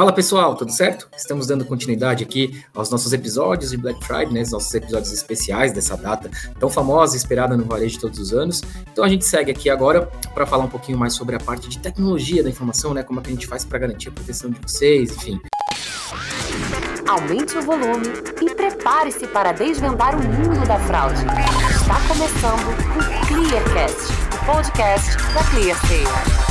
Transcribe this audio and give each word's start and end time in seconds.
Fala 0.00 0.14
pessoal, 0.14 0.54
tudo 0.54 0.72
certo? 0.72 1.06
Estamos 1.14 1.46
dando 1.46 1.62
continuidade 1.62 2.24
aqui 2.24 2.64
aos 2.74 2.88
nossos 2.88 3.12
episódios 3.12 3.70
de 3.70 3.76
Black 3.76 4.02
Friday, 4.02 4.32
né? 4.32 4.40
Os 4.40 4.50
nossos 4.50 4.72
episódios 4.72 5.12
especiais 5.12 5.74
dessa 5.74 5.94
data 5.94 6.30
tão 6.58 6.70
famosa 6.70 7.14
e 7.14 7.18
esperada 7.18 7.54
no 7.54 7.66
varejo 7.66 7.96
de 7.96 8.00
todos 8.00 8.18
os 8.18 8.32
anos. 8.32 8.62
Então 8.90 9.04
a 9.04 9.08
gente 9.10 9.26
segue 9.26 9.50
aqui 9.50 9.68
agora 9.68 10.10
para 10.32 10.46
falar 10.46 10.64
um 10.64 10.70
pouquinho 10.70 10.96
mais 10.96 11.12
sobre 11.12 11.36
a 11.36 11.38
parte 11.38 11.68
de 11.68 11.78
tecnologia 11.78 12.42
da 12.42 12.48
informação, 12.48 12.94
né? 12.94 13.02
Como 13.02 13.20
é 13.20 13.22
que 13.22 13.28
a 13.28 13.32
gente 13.32 13.46
faz 13.46 13.62
para 13.62 13.78
garantir 13.78 14.08
a 14.08 14.12
proteção 14.12 14.48
de 14.48 14.58
vocês, 14.58 15.14
enfim. 15.14 15.38
Aumente 17.06 17.58
o 17.58 17.60
volume 17.60 18.06
e 18.40 18.54
prepare-se 18.54 19.26
para 19.26 19.52
desvendar 19.52 20.14
o 20.14 20.22
mundo 20.22 20.66
da 20.66 20.78
fraude. 20.78 21.20
Está 21.76 22.00
começando 22.08 22.70
o 22.70 23.26
Clearcast, 23.26 24.12
o 24.34 24.46
podcast 24.46 25.16
da 25.34 25.44
ClearSale. 25.50 26.49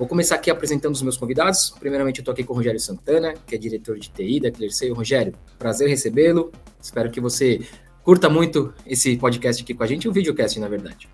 Vou 0.00 0.08
começar 0.08 0.36
aqui 0.36 0.50
apresentando 0.50 0.94
os 0.94 1.02
meus 1.02 1.18
convidados. 1.18 1.74
Primeiramente, 1.78 2.20
eu 2.20 2.22
estou 2.22 2.32
aqui 2.32 2.42
com 2.42 2.54
o 2.54 2.56
Rogério 2.56 2.80
Santana, 2.80 3.34
que 3.46 3.54
é 3.54 3.58
diretor 3.58 3.98
de 3.98 4.08
TI 4.08 4.40
da 4.40 4.50
ClearSale. 4.50 4.92
Rogério, 4.92 5.34
prazer 5.58 5.90
recebê-lo. 5.90 6.50
Espero 6.80 7.10
que 7.10 7.20
você 7.20 7.60
curta 8.02 8.30
muito 8.30 8.72
esse 8.86 9.18
podcast 9.18 9.62
aqui 9.62 9.74
com 9.74 9.82
a 9.82 9.86
gente, 9.86 10.08
um 10.08 10.12
videocast, 10.12 10.58
na 10.58 10.68
verdade. 10.68 11.06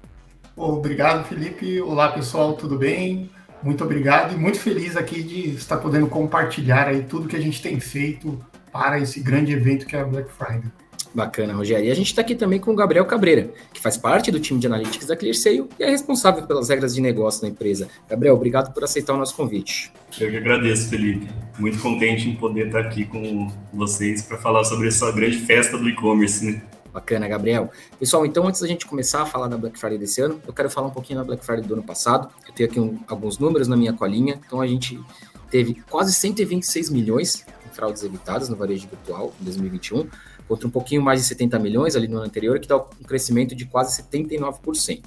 Obrigado, 0.57 1.27
Felipe. 1.27 1.80
Olá, 1.80 2.13
pessoal, 2.13 2.55
tudo 2.55 2.79
bem? 2.79 3.29
Muito 3.61 3.83
obrigado 3.83 4.35
e 4.35 4.37
muito 4.39 4.61
feliz 4.61 4.97
aqui 4.97 5.21
de 5.21 5.57
estar 5.57 5.79
podendo 5.79 6.07
compartilhar 6.07 6.87
aí 6.87 7.03
tudo 7.03 7.27
que 7.27 7.35
a 7.35 7.43
gente 7.43 7.61
tem 7.61 7.80
feito 7.80 8.39
para 8.71 9.01
esse 9.01 9.19
grande 9.19 9.53
evento 9.53 9.85
que 9.85 9.97
é 9.97 10.01
a 10.01 10.05
Black 10.05 10.30
Friday. 10.30 10.71
Bacana, 11.16 11.55
Rogério. 11.55 11.87
E 11.87 11.91
a 11.91 11.95
gente 11.95 12.09
está 12.09 12.20
aqui 12.20 12.34
também 12.34 12.61
com 12.61 12.70
o 12.73 12.77
Gabriel 12.77 13.06
Cabreira, 13.06 13.51
que 13.73 13.80
faz 13.80 13.97
parte 13.97 14.30
do 14.30 14.38
time 14.38 14.61
de 14.61 14.66
analytics 14.66 15.07
da 15.07 15.16
ClearSale 15.16 15.66
e 15.79 15.83
é 15.83 15.88
responsável 15.88 16.47
pelas 16.47 16.69
regras 16.69 16.95
de 16.95 17.01
negócio 17.01 17.41
da 17.41 17.48
empresa. 17.48 17.88
Gabriel, 18.07 18.34
obrigado 18.34 18.74
por 18.74 18.84
aceitar 18.84 19.15
o 19.15 19.16
nosso 19.16 19.34
convite. 19.34 19.91
Eu 20.21 20.30
que 20.30 20.37
agradeço, 20.37 20.91
Felipe. 20.91 21.27
Muito 21.59 21.79
contente 21.79 22.29
em 22.29 22.37
poder 22.37 22.66
estar 22.66 22.80
aqui 22.80 23.07
com 23.07 23.51
vocês 23.73 24.21
para 24.21 24.37
falar 24.37 24.63
sobre 24.65 24.88
essa 24.88 25.10
grande 25.10 25.38
festa 25.38 25.79
do 25.79 25.88
e-commerce, 25.88 26.45
né? 26.45 26.63
Bacana, 26.93 27.26
Gabriel. 27.26 27.71
Pessoal, 27.98 28.26
então 28.26 28.46
antes 28.46 28.60
da 28.60 28.69
gente 28.69 28.85
começar 28.85 29.23
a 29.23 29.26
falar 29.26 29.48
da 29.48 29.57
Black 29.57 29.79
Friday 29.79 29.96
desse 29.96 30.21
ano, 30.21 30.38
eu 30.46 30.52
quero 30.52 30.69
falar 30.69 30.88
um 30.88 30.93
pouquinho 30.93 31.19
da 31.19 31.24
Black 31.24 31.43
Friday 31.43 31.65
do 31.65 31.73
ano 31.73 31.82
passado. 31.82 32.29
Eu 32.46 32.52
tenho 32.52 32.69
aqui 32.69 32.79
um, 32.79 32.98
alguns 33.09 33.38
números 33.38 33.69
na 33.69 33.76
minha 33.76 33.95
colinha. 33.95 34.38
Então 34.46 34.60
a 34.60 34.66
gente 34.66 35.01
teve 35.51 35.82
quase 35.88 36.13
126 36.13 36.91
milhões 36.91 37.46
em 37.65 37.74
fraudes 37.74 38.02
evitadas 38.02 38.51
no 38.51 38.57
varejo 38.57 38.87
virtual 38.87 39.32
em 39.41 39.45
2021 39.45 40.07
contra 40.49 40.66
um 40.66 40.71
pouquinho 40.71 41.02
mais 41.02 41.21
de 41.21 41.27
70 41.27 41.59
milhões 41.59 41.97
ali 41.97 42.09
no 42.09 42.16
ano 42.16 42.27
anterior, 42.27 42.59
que 42.59 42.69
dá 42.69 42.77
um 42.77 43.05
crescimento 43.07 43.55
de 43.55 43.65
quase 43.66 44.02
79%. 44.02 45.03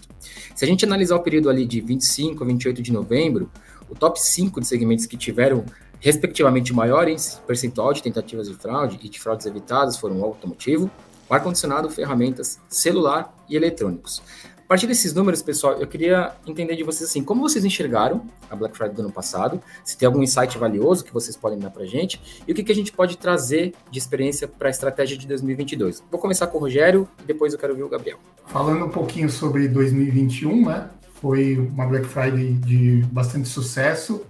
Se 0.55 0.65
a 0.65 0.67
gente 0.67 0.85
analisar 0.85 1.15
o 1.15 1.21
período 1.21 1.49
ali 1.49 1.65
de 1.65 1.81
25 1.81 2.43
a 2.43 2.47
28 2.47 2.81
de 2.81 2.91
novembro, 2.91 3.49
o 3.89 3.95
top 3.95 4.19
5 4.21 4.59
de 4.59 4.67
segmentos 4.67 5.05
que 5.05 5.17
tiveram 5.17 5.65
respectivamente 5.99 6.73
maior 6.73 7.07
percentual 7.45 7.93
de 7.93 8.01
tentativas 8.01 8.47
de 8.47 8.55
fraude 8.55 8.99
e 9.01 9.09
de 9.09 9.19
fraudes 9.19 9.45
evitadas 9.45 9.97
foram 9.97 10.19
o 10.21 10.23
automotivo, 10.23 10.89
o 11.29 11.33
ar-condicionado, 11.33 11.89
ferramentas, 11.89 12.59
celular 12.69 13.35
e 13.49 13.55
eletrônicos 13.55 14.21
partir 14.69 14.85
desses 14.85 15.15
números, 15.15 15.41
pessoal, 15.41 15.81
eu 15.81 15.87
queria 15.87 16.31
entender 16.45 16.75
de 16.75 16.83
vocês 16.83 17.09
assim, 17.09 17.23
como 17.23 17.41
vocês 17.41 17.65
enxergaram 17.65 18.27
a 18.47 18.55
Black 18.55 18.77
Friday 18.77 18.95
do 18.95 19.01
ano 19.01 19.11
passado, 19.11 19.59
se 19.83 19.97
tem 19.97 20.05
algum 20.05 20.21
insight 20.21 20.59
valioso 20.59 21.03
que 21.03 21.11
vocês 21.11 21.35
podem 21.35 21.57
dar 21.57 21.71
para 21.71 21.81
a 21.81 21.85
gente, 21.87 22.21
e 22.47 22.51
o 22.51 22.55
que, 22.55 22.63
que 22.63 22.71
a 22.71 22.75
gente 22.75 22.91
pode 22.91 23.17
trazer 23.17 23.73
de 23.89 23.97
experiência 23.97 24.47
para 24.47 24.67
a 24.67 24.69
estratégia 24.69 25.17
de 25.17 25.25
2022. 25.25 26.03
Vou 26.11 26.21
começar 26.21 26.45
com 26.45 26.59
o 26.59 26.61
Rogério 26.61 27.09
e 27.19 27.23
depois 27.23 27.51
eu 27.51 27.57
quero 27.57 27.75
ver 27.75 27.81
o 27.81 27.89
Gabriel. 27.89 28.19
Falando 28.45 28.85
um 28.85 28.89
pouquinho 28.89 29.27
sobre 29.27 29.67
2021, 29.67 30.67
né? 30.67 30.87
Foi 31.15 31.57
uma 31.57 31.87
Black 31.87 32.05
Friday 32.05 32.53
de 32.53 33.03
bastante 33.11 33.49
sucesso. 33.49 34.21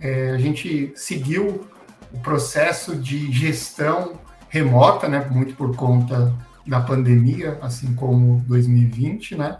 É, 0.00 0.32
a 0.32 0.38
gente 0.38 0.92
seguiu 0.96 1.60
o 2.12 2.18
processo 2.18 2.96
de 2.96 3.30
gestão 3.30 4.18
remota, 4.48 5.06
né? 5.06 5.28
Muito 5.30 5.54
por 5.54 5.76
conta 5.76 6.34
da 6.66 6.80
pandemia, 6.80 7.58
assim 7.62 7.94
como 7.94 8.42
2020, 8.46 9.36
né? 9.36 9.58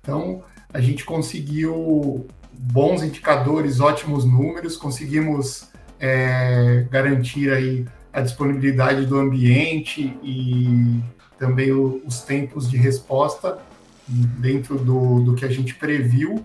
Então, 0.00 0.42
a 0.72 0.80
gente 0.80 1.04
conseguiu 1.04 2.26
bons 2.52 3.02
indicadores, 3.02 3.80
ótimos 3.80 4.24
números, 4.24 4.76
conseguimos 4.76 5.68
é, 5.98 6.86
garantir 6.90 7.50
aí 7.52 7.86
a 8.12 8.20
disponibilidade 8.20 9.06
do 9.06 9.18
ambiente 9.18 10.16
e 10.22 11.00
também 11.38 11.72
o, 11.72 12.02
os 12.06 12.20
tempos 12.20 12.70
de 12.70 12.76
resposta 12.76 13.58
dentro 14.06 14.78
do, 14.78 15.20
do 15.20 15.34
que 15.34 15.44
a 15.44 15.48
gente 15.48 15.74
previu 15.74 16.44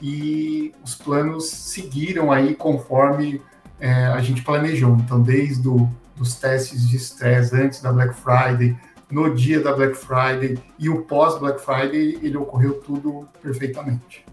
e 0.00 0.74
os 0.84 0.94
planos 0.94 1.48
seguiram 1.48 2.30
aí 2.30 2.54
conforme 2.54 3.40
é, 3.80 4.06
a 4.06 4.20
gente 4.20 4.42
planejou. 4.42 4.96
Então, 4.96 5.22
desde 5.22 5.66
o, 5.66 5.88
dos 6.16 6.34
testes 6.34 6.88
de 6.88 6.96
estresse 6.96 7.54
antes 7.56 7.80
da 7.80 7.92
Black 7.92 8.14
Friday, 8.14 8.76
no 9.10 9.34
dia 9.34 9.60
da 9.60 9.72
Black 9.72 9.96
Friday 9.96 10.58
e 10.78 10.88
o 10.88 11.02
pós-Black 11.02 11.60
Friday, 11.60 12.18
ele 12.22 12.36
ocorreu 12.36 12.74
tudo 12.80 13.28
perfeitamente. 13.40 14.24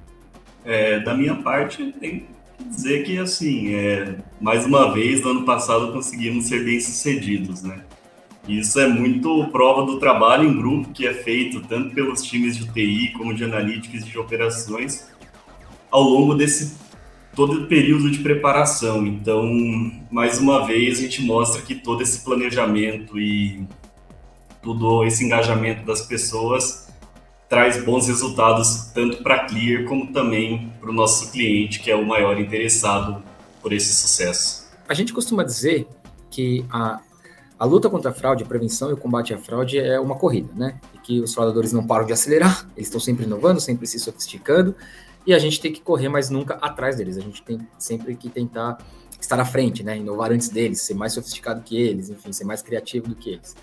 É, 0.65 0.99
da 0.99 1.13
minha 1.13 1.35
parte, 1.35 1.91
tem 1.99 2.27
que 2.57 2.63
dizer 2.65 3.03
que, 3.03 3.17
assim, 3.17 3.75
é, 3.75 4.17
mais 4.41 4.65
uma 4.65 4.93
vez, 4.93 5.21
no 5.21 5.31
ano 5.31 5.45
passado, 5.45 5.91
conseguimos 5.91 6.45
ser 6.45 6.63
bem-sucedidos, 6.63 7.61
né? 7.61 7.83
Isso 8.47 8.79
é 8.79 8.87
muito 8.87 9.47
prova 9.51 9.85
do 9.85 9.99
trabalho 9.99 10.49
em 10.49 10.57
grupo 10.57 10.91
que 10.91 11.07
é 11.07 11.13
feito 11.13 11.61
tanto 11.61 11.95
pelos 11.95 12.21
times 12.21 12.57
de 12.57 12.67
TI 12.73 13.13
como 13.13 13.33
de 13.33 13.45
analíticos 13.45 14.01
e 14.01 14.09
de 14.09 14.19
operações 14.19 15.07
ao 15.89 16.01
longo 16.01 16.35
desse 16.35 16.75
todo 17.33 17.63
o 17.63 17.67
período 17.67 18.11
de 18.11 18.19
preparação. 18.19 19.07
Então, 19.07 19.49
mais 20.11 20.39
uma 20.39 20.65
vez, 20.65 20.99
a 20.99 21.01
gente 21.03 21.21
mostra 21.21 21.61
que 21.61 21.75
todo 21.75 22.03
esse 22.03 22.23
planejamento 22.23 23.17
e 23.17 23.65
todo 24.63 25.03
esse 25.03 25.23
engajamento 25.23 25.85
das 25.85 26.01
pessoas 26.01 26.87
traz 27.49 27.83
bons 27.85 28.07
resultados 28.07 28.91
tanto 28.95 29.21
para 29.21 29.35
a 29.35 29.45
Clear 29.45 29.83
como 29.83 30.11
também 30.11 30.73
para 30.79 30.89
o 30.89 30.93
nosso 30.93 31.31
cliente, 31.31 31.79
que 31.79 31.91
é 31.91 31.95
o 31.95 32.03
maior 32.03 32.39
interessado 32.39 33.21
por 33.61 33.71
esse 33.71 33.93
sucesso. 33.93 34.63
A 34.89 34.93
gente 34.95 35.13
costuma 35.13 35.43
dizer 35.43 35.87
que 36.31 36.65
a, 36.71 36.99
a 37.59 37.65
luta 37.65 37.89
contra 37.89 38.09
a 38.09 38.13
fraude, 38.13 38.43
a 38.43 38.47
prevenção 38.47 38.89
e 38.89 38.93
o 38.93 38.97
combate 38.97 39.33
à 39.33 39.37
fraude 39.37 39.77
é 39.77 39.99
uma 39.99 40.15
corrida, 40.15 40.51
né? 40.55 40.79
E 40.95 40.97
que 40.97 41.21
os 41.21 41.33
fraudadores 41.33 41.71
não 41.71 41.85
param 41.85 42.05
de 42.05 42.13
acelerar, 42.13 42.67
eles 42.75 42.87
estão 42.87 42.99
sempre 42.99 43.25
inovando, 43.25 43.61
sempre 43.61 43.85
se 43.85 43.99
sofisticando, 43.99 44.75
e 45.27 45.33
a 45.33 45.37
gente 45.37 45.61
tem 45.61 45.71
que 45.71 45.79
correr, 45.79 46.09
mas 46.09 46.29
nunca 46.29 46.55
atrás 46.55 46.95
deles. 46.95 47.17
A 47.17 47.21
gente 47.21 47.43
tem 47.43 47.59
sempre 47.77 48.15
que 48.15 48.29
tentar 48.29 48.79
estar 49.21 49.39
à 49.39 49.45
frente, 49.45 49.83
né? 49.83 49.95
Inovar 49.97 50.31
antes 50.31 50.49
deles, 50.49 50.81
ser 50.81 50.95
mais 50.95 51.13
sofisticado 51.13 51.61
que 51.61 51.77
eles, 51.79 52.09
enfim, 52.09 52.33
ser 52.33 52.45
mais 52.45 52.61
criativo 52.63 53.07
do 53.07 53.15
que 53.15 53.29
eles. 53.29 53.55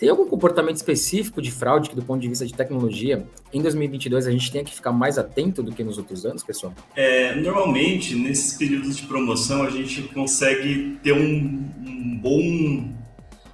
Tem 0.00 0.08
algum 0.08 0.26
comportamento 0.26 0.76
específico 0.76 1.42
de 1.42 1.50
fraude 1.50 1.90
que, 1.90 1.94
do 1.94 2.02
ponto 2.02 2.22
de 2.22 2.26
vista 2.26 2.46
de 2.46 2.54
tecnologia, 2.54 3.22
em 3.52 3.60
2022 3.60 4.26
a 4.26 4.30
gente 4.30 4.50
tem 4.50 4.64
que 4.64 4.74
ficar 4.74 4.92
mais 4.92 5.18
atento 5.18 5.62
do 5.62 5.72
que 5.72 5.84
nos 5.84 5.98
outros 5.98 6.24
anos, 6.24 6.42
pessoal? 6.42 6.72
É, 6.96 7.34
normalmente, 7.34 8.14
nesses 8.14 8.56
períodos 8.56 8.96
de 8.96 9.02
promoção, 9.02 9.62
a 9.62 9.68
gente 9.68 10.00
consegue 10.04 10.98
ter 11.02 11.12
um, 11.12 11.70
um 11.86 12.18
bom, 12.18 12.94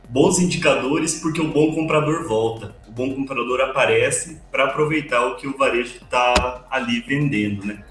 bons 0.09 0.39
indicadores 0.39 1.17
porque 1.17 1.41
o 1.41 1.49
bom 1.49 1.75
comprador 1.75 2.29
volta. 2.29 2.77
O 2.87 2.93
bom 2.93 3.13
comprador 3.13 3.61
aparece 3.63 4.41
para 4.49 4.67
aproveitar 4.67 5.27
o 5.27 5.35
que 5.35 5.49
o 5.49 5.59
varejo 5.59 5.97
está 5.97 6.65
ali 6.71 7.01
vendendo, 7.01 7.67
né? 7.67 7.85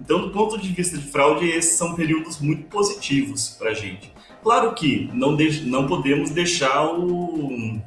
Então, 0.00 0.20
do 0.20 0.30
ponto 0.30 0.58
de 0.58 0.68
vista 0.70 0.98
de 0.98 1.06
fraude, 1.06 1.48
esses 1.48 1.76
são 1.76 1.94
períodos 1.94 2.40
muito 2.40 2.64
positivos 2.64 3.50
para 3.50 3.70
a 3.70 3.74
gente. 3.74 4.12
Claro 4.42 4.74
que 4.74 5.08
não, 5.14 5.36
não 5.66 5.86
podemos 5.86 6.30
deixar 6.30 6.86
o, 6.86 7.80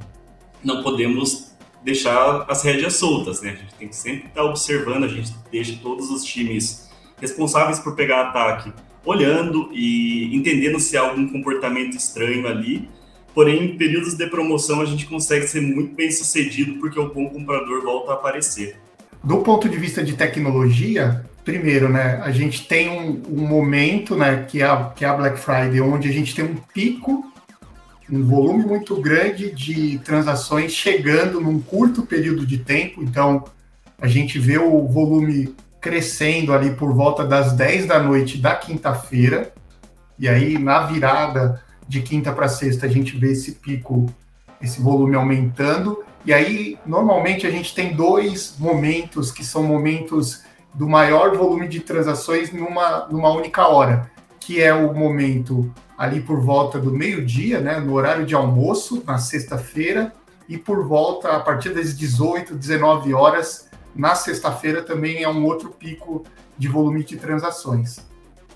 não 0.63 0.83
podemos 0.83 1.53
deixar 1.83 2.45
as 2.47 2.63
rédeas 2.63 2.95
soltas, 2.95 3.41
né? 3.41 3.51
A 3.51 3.55
gente 3.55 3.75
tem 3.75 3.87
que 3.87 3.95
sempre 3.95 4.27
estar 4.27 4.43
observando, 4.43 5.03
a 5.03 5.07
gente 5.07 5.33
deixa 5.51 5.77
todos 5.81 6.09
os 6.09 6.23
times 6.23 6.89
responsáveis 7.19 7.79
por 7.79 7.95
pegar 7.95 8.29
ataque 8.29 8.71
olhando 9.05 9.69
e 9.73 10.33
entendendo 10.35 10.79
se 10.79 10.95
há 10.95 11.01
algum 11.01 11.27
comportamento 11.27 11.95
estranho 11.95 12.47
ali. 12.47 12.87
Porém, 13.33 13.63
em 13.63 13.77
períodos 13.77 14.13
de 14.13 14.27
promoção, 14.27 14.79
a 14.79 14.85
gente 14.85 15.05
consegue 15.07 15.47
ser 15.47 15.61
muito 15.61 15.95
bem 15.95 16.11
sucedido 16.11 16.75
porque 16.79 16.99
o 16.99 17.11
bom 17.13 17.29
comprador 17.29 17.83
volta 17.83 18.11
a 18.11 18.13
aparecer. 18.13 18.77
Do 19.23 19.37
ponto 19.37 19.67
de 19.67 19.77
vista 19.77 20.03
de 20.03 20.13
tecnologia, 20.13 21.25
primeiro, 21.43 21.89
né, 21.89 22.21
a 22.23 22.31
gente 22.31 22.67
tem 22.67 22.89
um, 22.89 23.21
um 23.29 23.47
momento, 23.47 24.15
né, 24.15 24.45
que 24.47 24.61
é, 24.61 24.65
a, 24.65 24.91
que 24.95 25.03
é 25.03 25.07
a 25.07 25.13
Black 25.13 25.39
Friday, 25.39 25.81
onde 25.81 26.07
a 26.07 26.11
gente 26.11 26.35
tem 26.35 26.45
um 26.45 26.55
pico 26.73 27.32
um 28.09 28.23
volume 28.23 28.65
muito 28.65 28.99
grande 29.01 29.51
de 29.51 29.99
transações 29.99 30.71
chegando 30.71 31.39
num 31.39 31.59
curto 31.59 32.03
período 32.03 32.45
de 32.45 32.57
tempo. 32.57 33.01
Então, 33.01 33.45
a 33.99 34.07
gente 34.07 34.37
vê 34.39 34.57
o 34.57 34.87
volume 34.87 35.55
crescendo 35.79 36.53
ali 36.53 36.71
por 36.75 36.93
volta 36.93 37.25
das 37.25 37.53
10 37.53 37.87
da 37.87 37.99
noite 37.99 38.37
da 38.37 38.55
quinta-feira. 38.55 39.53
E 40.17 40.27
aí, 40.27 40.57
na 40.57 40.83
virada 40.83 41.61
de 41.87 42.01
quinta 42.01 42.31
para 42.31 42.47
sexta, 42.47 42.85
a 42.85 42.89
gente 42.89 43.17
vê 43.17 43.31
esse 43.31 43.53
pico, 43.53 44.13
esse 44.61 44.81
volume 44.81 45.15
aumentando. 45.15 46.03
E 46.25 46.33
aí, 46.33 46.77
normalmente, 46.85 47.45
a 47.45 47.51
gente 47.51 47.75
tem 47.75 47.93
dois 47.93 48.55
momentos 48.57 49.31
que 49.31 49.43
são 49.43 49.63
momentos 49.63 50.43
do 50.73 50.87
maior 50.87 51.35
volume 51.35 51.67
de 51.67 51.81
transações 51.81 52.51
numa, 52.51 53.07
numa 53.09 53.29
única 53.31 53.67
hora, 53.67 54.09
que 54.45 54.61
é 54.61 54.73
o 54.73 54.93
momento 54.93 55.73
ali 55.97 56.19
por 56.19 56.39
volta 56.41 56.79
do 56.79 56.91
meio-dia, 56.91 57.61
né, 57.61 57.79
no 57.79 57.93
horário 57.93 58.25
de 58.25 58.35
almoço, 58.35 59.01
na 59.05 59.17
sexta-feira, 59.17 60.13
e 60.49 60.57
por 60.57 60.85
volta, 60.85 61.29
a 61.29 61.39
partir 61.39 61.69
das 61.69 61.97
18, 61.97 62.55
19 62.55 63.13
horas, 63.13 63.69
na 63.95 64.13
sexta-feira 64.15 64.81
também 64.81 65.23
é 65.23 65.29
um 65.29 65.45
outro 65.45 65.69
pico 65.69 66.25
de 66.57 66.67
volume 66.67 67.03
de 67.03 67.15
transações. 67.15 67.99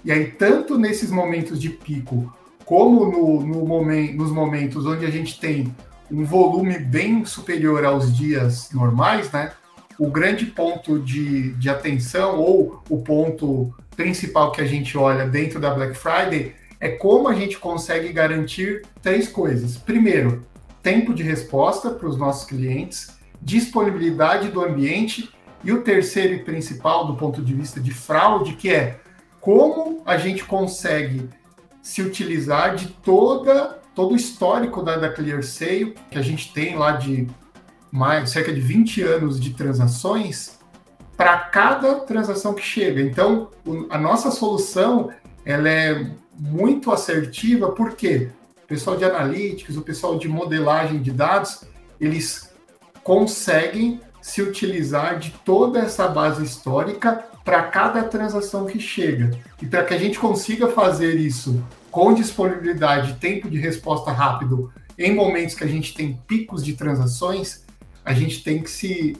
E 0.03 0.11
aí, 0.11 0.31
tanto 0.31 0.77
nesses 0.77 1.09
momentos 1.09 1.59
de 1.59 1.69
pico, 1.69 2.33
como 2.65 3.05
no, 3.05 3.41
no 3.45 3.65
momento, 3.65 4.17
nos 4.17 4.31
momentos 4.31 4.85
onde 4.85 5.05
a 5.05 5.09
gente 5.09 5.39
tem 5.39 5.73
um 6.11 6.25
volume 6.25 6.77
bem 6.79 7.23
superior 7.23 7.85
aos 7.85 8.15
dias 8.15 8.69
normais, 8.73 9.31
né? 9.31 9.53
O 9.97 10.09
grande 10.09 10.45
ponto 10.45 10.99
de, 10.99 11.53
de 11.53 11.69
atenção, 11.69 12.39
ou 12.39 12.83
o 12.89 12.97
ponto 12.99 13.73
principal 13.97 14.51
que 14.51 14.61
a 14.61 14.65
gente 14.65 14.97
olha 14.97 15.27
dentro 15.27 15.59
da 15.59 15.73
Black 15.73 15.95
Friday, 15.97 16.55
é 16.79 16.89
como 16.89 17.27
a 17.27 17.33
gente 17.33 17.57
consegue 17.57 18.13
garantir 18.13 18.83
três 19.01 19.27
coisas. 19.27 19.75
Primeiro, 19.75 20.45
tempo 20.81 21.13
de 21.13 21.23
resposta 21.23 21.89
para 21.89 22.07
os 22.07 22.15
nossos 22.15 22.47
clientes, 22.47 23.17
disponibilidade 23.41 24.49
do 24.49 24.63
ambiente 24.63 25.29
e 25.63 25.73
o 25.73 25.81
terceiro 25.81 26.35
e 26.35 26.43
principal 26.43 27.07
do 27.07 27.15
ponto 27.15 27.41
de 27.41 27.53
vista 27.53 27.79
de 27.79 27.91
fraude, 27.91 28.53
que 28.53 28.69
é 28.69 28.99
como 29.41 30.03
a 30.05 30.17
gente 30.17 30.45
consegue 30.45 31.27
se 31.81 32.01
utilizar 32.01 32.75
de 32.75 32.87
toda 32.87 33.77
todo 33.95 34.13
o 34.13 34.15
histórico 34.15 34.83
da, 34.83 34.95
da 34.95 35.09
ClearSale, 35.09 35.95
que 36.11 36.19
a 36.19 36.21
gente 36.21 36.53
tem 36.53 36.75
lá 36.75 36.91
de 36.91 37.27
mais 37.91 38.29
cerca 38.29 38.53
de 38.53 38.61
20 38.61 39.01
anos 39.01 39.39
de 39.39 39.55
transações, 39.55 40.59
para 41.17 41.37
cada 41.37 41.95
transação 41.95 42.53
que 42.53 42.61
chega. 42.61 43.01
Então, 43.01 43.49
a 43.89 43.97
nossa 43.97 44.31
solução 44.31 45.09
ela 45.43 45.67
é 45.67 46.11
muito 46.37 46.91
assertiva, 46.91 47.71
porque 47.71 48.29
o 48.63 48.67
pessoal 48.67 48.95
de 48.95 49.03
analytics, 49.03 49.75
o 49.75 49.81
pessoal 49.81 50.17
de 50.17 50.29
modelagem 50.29 51.01
de 51.01 51.11
dados, 51.11 51.63
eles 51.99 52.53
conseguem 53.03 53.99
se 54.21 54.41
utilizar 54.41 55.17
de 55.17 55.31
toda 55.43 55.79
essa 55.79 56.07
base 56.07 56.43
histórica 56.43 57.25
para 57.43 57.63
cada 57.63 58.03
transação 58.03 58.65
que 58.65 58.79
chega. 58.79 59.31
E 59.61 59.65
para 59.65 59.85
que 59.85 59.93
a 59.93 59.97
gente 59.97 60.19
consiga 60.19 60.67
fazer 60.67 61.15
isso 61.15 61.63
com 61.89 62.13
disponibilidade, 62.13 63.15
tempo 63.15 63.49
de 63.49 63.57
resposta 63.57 64.11
rápido, 64.11 64.71
em 64.99 65.15
momentos 65.15 65.55
que 65.55 65.63
a 65.63 65.67
gente 65.67 65.93
tem 65.93 66.19
picos 66.27 66.63
de 66.63 66.73
transações, 66.73 67.65
a 68.03 68.13
gente 68.13 68.43
tem 68.43 68.61
que 68.61 68.69
se, 68.69 69.15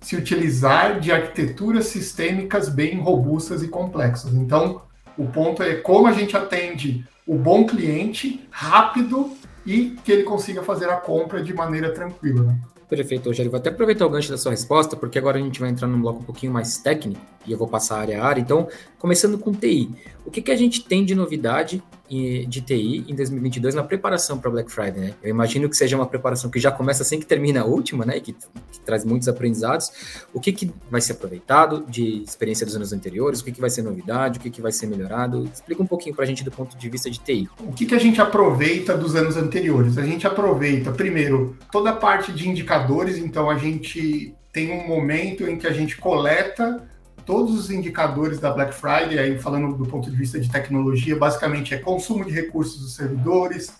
se 0.00 0.16
utilizar 0.16 1.00
de 1.00 1.12
arquiteturas 1.12 1.86
sistêmicas 1.86 2.68
bem 2.68 2.98
robustas 2.98 3.62
e 3.62 3.68
complexas. 3.68 4.32
Então, 4.34 4.82
o 5.16 5.26
ponto 5.26 5.62
é 5.62 5.74
como 5.74 6.06
a 6.06 6.12
gente 6.12 6.36
atende 6.36 7.04
o 7.26 7.36
bom 7.36 7.66
cliente 7.66 8.46
rápido 8.50 9.32
e 9.66 9.96
que 10.04 10.12
ele 10.12 10.22
consiga 10.22 10.62
fazer 10.62 10.88
a 10.88 10.96
compra 10.96 11.42
de 11.42 11.52
maneira 11.52 11.92
tranquila. 11.92 12.42
Né? 12.44 12.58
Perfeito, 12.88 13.28
Rogério. 13.28 13.50
Vou 13.50 13.60
até 13.60 13.68
aproveitar 13.68 14.06
o 14.06 14.10
gancho 14.10 14.30
da 14.30 14.38
sua 14.38 14.52
resposta, 14.52 14.96
porque 14.96 15.18
agora 15.18 15.38
a 15.38 15.42
gente 15.42 15.60
vai 15.60 15.68
entrar 15.68 15.86
num 15.86 16.00
bloco 16.00 16.20
um 16.20 16.24
pouquinho 16.24 16.52
mais 16.52 16.78
técnico 16.78 17.20
e 17.46 17.52
eu 17.52 17.58
vou 17.58 17.68
passar 17.68 17.98
área 17.98 18.22
a 18.22 18.26
área. 18.26 18.40
Então, 18.40 18.66
começando 18.98 19.38
com 19.38 19.52
TI. 19.52 19.90
O 20.24 20.30
que, 20.30 20.40
que 20.40 20.50
a 20.50 20.56
gente 20.56 20.82
tem 20.82 21.04
de 21.04 21.14
novidade 21.14 21.82
de 22.08 22.60
TI 22.62 23.04
em 23.06 23.14
2022 23.14 23.74
na 23.74 23.82
preparação 23.82 24.38
para 24.38 24.50
Black 24.50 24.70
Friday, 24.70 25.00
né? 25.00 25.14
Eu 25.22 25.30
imagino 25.30 25.68
que 25.68 25.76
seja 25.76 25.96
uma 25.96 26.06
preparação 26.06 26.50
que 26.50 26.58
já 26.58 26.70
começa 26.70 27.02
assim 27.02 27.20
que 27.20 27.26
termina 27.26 27.60
a 27.60 27.64
última, 27.64 28.04
né? 28.04 28.18
Que, 28.20 28.32
que 28.32 28.80
traz 28.84 29.04
muitos 29.04 29.28
aprendizados. 29.28 29.90
O 30.32 30.40
que, 30.40 30.52
que 30.52 30.72
vai 30.90 31.00
ser 31.00 31.12
aproveitado 31.12 31.84
de 31.88 32.22
experiência 32.22 32.64
dos 32.64 32.74
anos 32.74 32.92
anteriores? 32.92 33.40
O 33.40 33.44
que, 33.44 33.52
que 33.52 33.60
vai 33.60 33.70
ser 33.70 33.82
novidade? 33.82 34.38
O 34.38 34.42
que, 34.42 34.50
que 34.50 34.62
vai 34.62 34.72
ser 34.72 34.86
melhorado? 34.86 35.44
Explica 35.52 35.82
um 35.82 35.86
pouquinho 35.86 36.14
para 36.14 36.24
a 36.24 36.26
gente 36.26 36.42
do 36.42 36.50
ponto 36.50 36.76
de 36.76 36.88
vista 36.88 37.10
de 37.10 37.18
TI. 37.18 37.48
O 37.60 37.72
que, 37.72 37.84
que 37.84 37.94
a 37.94 37.98
gente 37.98 38.20
aproveita 38.20 38.96
dos 38.96 39.14
anos 39.14 39.36
anteriores? 39.36 39.98
A 39.98 40.02
gente 40.02 40.26
aproveita, 40.26 40.90
primeiro, 40.90 41.56
toda 41.70 41.90
a 41.90 41.96
parte 41.96 42.32
de 42.32 42.48
indicadores. 42.48 43.18
Então, 43.18 43.50
a 43.50 43.58
gente 43.58 44.34
tem 44.52 44.72
um 44.72 44.88
momento 44.88 45.44
em 45.44 45.58
que 45.58 45.66
a 45.66 45.72
gente 45.72 45.96
coleta 45.98 46.87
todos 47.28 47.54
os 47.54 47.70
indicadores 47.70 48.40
da 48.40 48.50
Black 48.50 48.72
Friday, 48.72 49.18
aí 49.18 49.38
falando 49.38 49.76
do 49.76 49.84
ponto 49.84 50.10
de 50.10 50.16
vista 50.16 50.40
de 50.40 50.50
tecnologia, 50.50 51.14
basicamente 51.14 51.74
é 51.74 51.76
consumo 51.76 52.24
de 52.24 52.32
recursos 52.32 52.80
dos 52.80 52.94
servidores, 52.94 53.70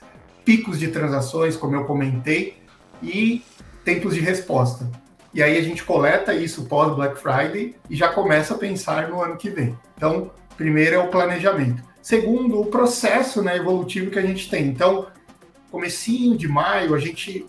picos 0.45 0.79
de 0.79 0.89
transações, 0.89 1.57
como 1.57 1.75
eu 1.75 1.85
comentei, 1.87 2.59
e 3.03 3.43
tempos 3.87 4.15
de 4.15 4.21
resposta. 4.21 4.91
E 5.33 5.43
aí 5.43 5.57
a 5.57 5.63
gente 5.63 5.83
coleta 5.83 6.35
isso 6.35 6.67
pós 6.67 6.95
Black 6.95 7.19
Friday 7.19 7.75
e 7.89 7.97
já 7.97 8.11
começa 8.11 8.55
a 8.55 8.59
pensar 8.59 9.09
no 9.09 9.23
ano 9.23 9.39
que 9.39 9.49
vem. 9.49 9.75
Então, 9.97 10.31
primeiro 10.55 10.97
é 10.97 10.99
o 10.99 11.09
planejamento. 11.09 11.83
Segundo, 12.03 12.61
o 12.61 12.67
processo 12.67 13.41
né, 13.41 13.57
evolutivo 13.57 14.11
que 14.11 14.19
a 14.19 14.27
gente 14.27 14.51
tem. 14.51 14.67
Então, 14.67 15.07
comecinho 15.71 16.37
de 16.37 16.47
maio, 16.47 16.95
a 16.95 16.99
gente 16.99 17.47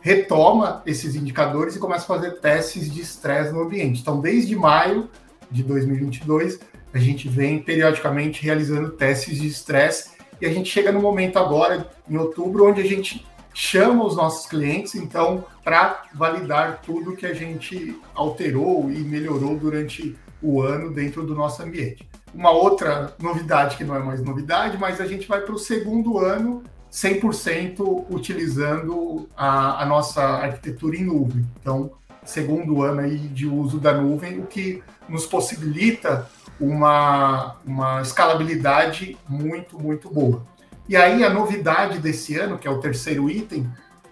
retoma 0.00 0.82
esses 0.84 1.14
indicadores 1.14 1.76
e 1.76 1.78
começa 1.78 2.02
a 2.02 2.08
fazer 2.08 2.40
testes 2.40 2.92
de 2.92 3.00
estresse 3.02 3.52
no 3.52 3.62
ambiente. 3.62 4.00
Então, 4.00 4.20
desde 4.20 4.56
maio, 4.56 5.08
de 5.50 5.62
2022, 5.62 6.60
a 6.92 6.98
gente 6.98 7.28
vem 7.28 7.58
periodicamente 7.60 8.42
realizando 8.42 8.90
testes 8.90 9.38
de 9.40 9.46
estresse 9.46 10.10
e 10.40 10.46
a 10.46 10.52
gente 10.52 10.70
chega 10.70 10.92
no 10.92 11.00
momento 11.00 11.38
agora, 11.38 11.90
em 12.08 12.16
outubro, 12.16 12.68
onde 12.68 12.80
a 12.80 12.86
gente 12.86 13.26
chama 13.52 14.04
os 14.04 14.14
nossos 14.14 14.46
clientes, 14.46 14.94
então, 14.94 15.44
para 15.64 16.04
validar 16.14 16.80
tudo 16.80 17.16
que 17.16 17.26
a 17.26 17.34
gente 17.34 18.00
alterou 18.14 18.90
e 18.90 18.98
melhorou 19.00 19.56
durante 19.56 20.16
o 20.40 20.62
ano 20.62 20.92
dentro 20.92 21.26
do 21.26 21.34
nosso 21.34 21.62
ambiente. 21.62 22.08
Uma 22.32 22.50
outra 22.50 23.14
novidade, 23.20 23.76
que 23.76 23.82
não 23.82 23.96
é 23.96 23.98
mais 23.98 24.22
novidade, 24.22 24.78
mas 24.78 25.00
a 25.00 25.06
gente 25.06 25.26
vai 25.26 25.40
para 25.40 25.54
o 25.54 25.58
segundo 25.58 26.18
ano 26.18 26.62
100% 26.92 28.06
utilizando 28.08 29.28
a, 29.36 29.82
a 29.82 29.86
nossa 29.86 30.22
arquitetura 30.22 30.96
em 30.96 31.04
nuvem. 31.04 31.44
Então, 31.60 31.90
segundo 32.28 32.82
ano 32.82 33.00
aí 33.00 33.16
de 33.16 33.46
uso 33.46 33.80
da 33.80 33.94
nuvem, 33.94 34.38
o 34.38 34.46
que 34.46 34.82
nos 35.08 35.24
possibilita 35.24 36.28
uma, 36.60 37.56
uma 37.64 38.02
escalabilidade 38.02 39.16
muito, 39.26 39.80
muito 39.80 40.10
boa. 40.10 40.46
E 40.86 40.94
aí 40.94 41.24
a 41.24 41.30
novidade 41.30 41.98
desse 41.98 42.36
ano, 42.38 42.58
que 42.58 42.68
é 42.68 42.70
o 42.70 42.80
terceiro 42.80 43.30
item, 43.30 43.66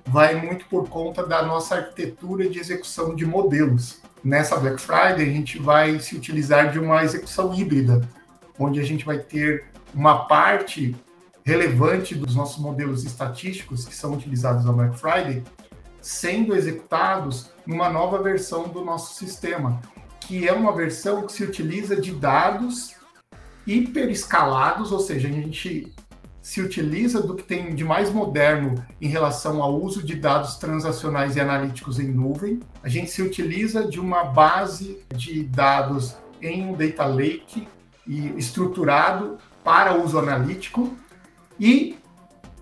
vai 0.06 0.34
muito 0.34 0.64
por 0.64 0.88
conta 0.88 1.26
da 1.26 1.42
nossa 1.42 1.74
arquitetura 1.74 2.48
de 2.48 2.58
execução 2.58 3.14
de 3.14 3.26
modelos. 3.26 4.00
Nessa 4.24 4.56
Black 4.56 4.80
Friday, 4.80 5.28
a 5.28 5.32
gente 5.32 5.58
vai 5.58 5.98
se 6.00 6.16
utilizar 6.16 6.72
de 6.72 6.78
uma 6.78 7.04
execução 7.04 7.52
híbrida, 7.52 8.00
onde 8.58 8.80
a 8.80 8.82
gente 8.82 9.04
vai 9.04 9.18
ter 9.18 9.66
uma 9.94 10.24
parte 10.24 10.96
relevante 11.44 12.14
dos 12.14 12.34
nossos 12.34 12.62
modelos 12.62 13.04
estatísticos 13.04 13.84
que 13.84 13.94
são 13.94 14.14
utilizados 14.14 14.64
na 14.64 14.72
Black 14.72 14.98
Friday 14.98 15.44
sendo 16.00 16.56
executados 16.56 17.50
numa 17.66 17.88
nova 17.88 18.22
versão 18.22 18.68
do 18.68 18.84
nosso 18.84 19.14
sistema, 19.14 19.80
que 20.20 20.46
é 20.46 20.52
uma 20.52 20.72
versão 20.72 21.26
que 21.26 21.32
se 21.32 21.44
utiliza 21.44 22.00
de 22.00 22.12
dados 22.12 22.94
hiperescalados, 23.66 24.92
ou 24.92 25.00
seja, 25.00 25.28
a 25.28 25.30
gente 25.30 25.92
se 26.40 26.60
utiliza 26.60 27.20
do 27.20 27.34
que 27.34 27.42
tem 27.42 27.74
de 27.74 27.82
mais 27.82 28.08
moderno 28.12 28.86
em 29.00 29.08
relação 29.08 29.60
ao 29.60 29.80
uso 29.82 30.00
de 30.00 30.14
dados 30.14 30.54
transacionais 30.56 31.34
e 31.34 31.40
analíticos 31.40 31.98
em 31.98 32.06
nuvem. 32.06 32.60
A 32.84 32.88
gente 32.88 33.10
se 33.10 33.20
utiliza 33.20 33.84
de 33.88 33.98
uma 33.98 34.22
base 34.22 35.00
de 35.12 35.42
dados 35.42 36.14
em 36.40 36.64
um 36.64 36.74
data 36.74 37.04
lake 37.04 37.66
e 38.06 38.28
estruturado 38.36 39.38
para 39.64 40.00
uso 40.00 40.20
analítico 40.20 40.96
e 41.58 41.98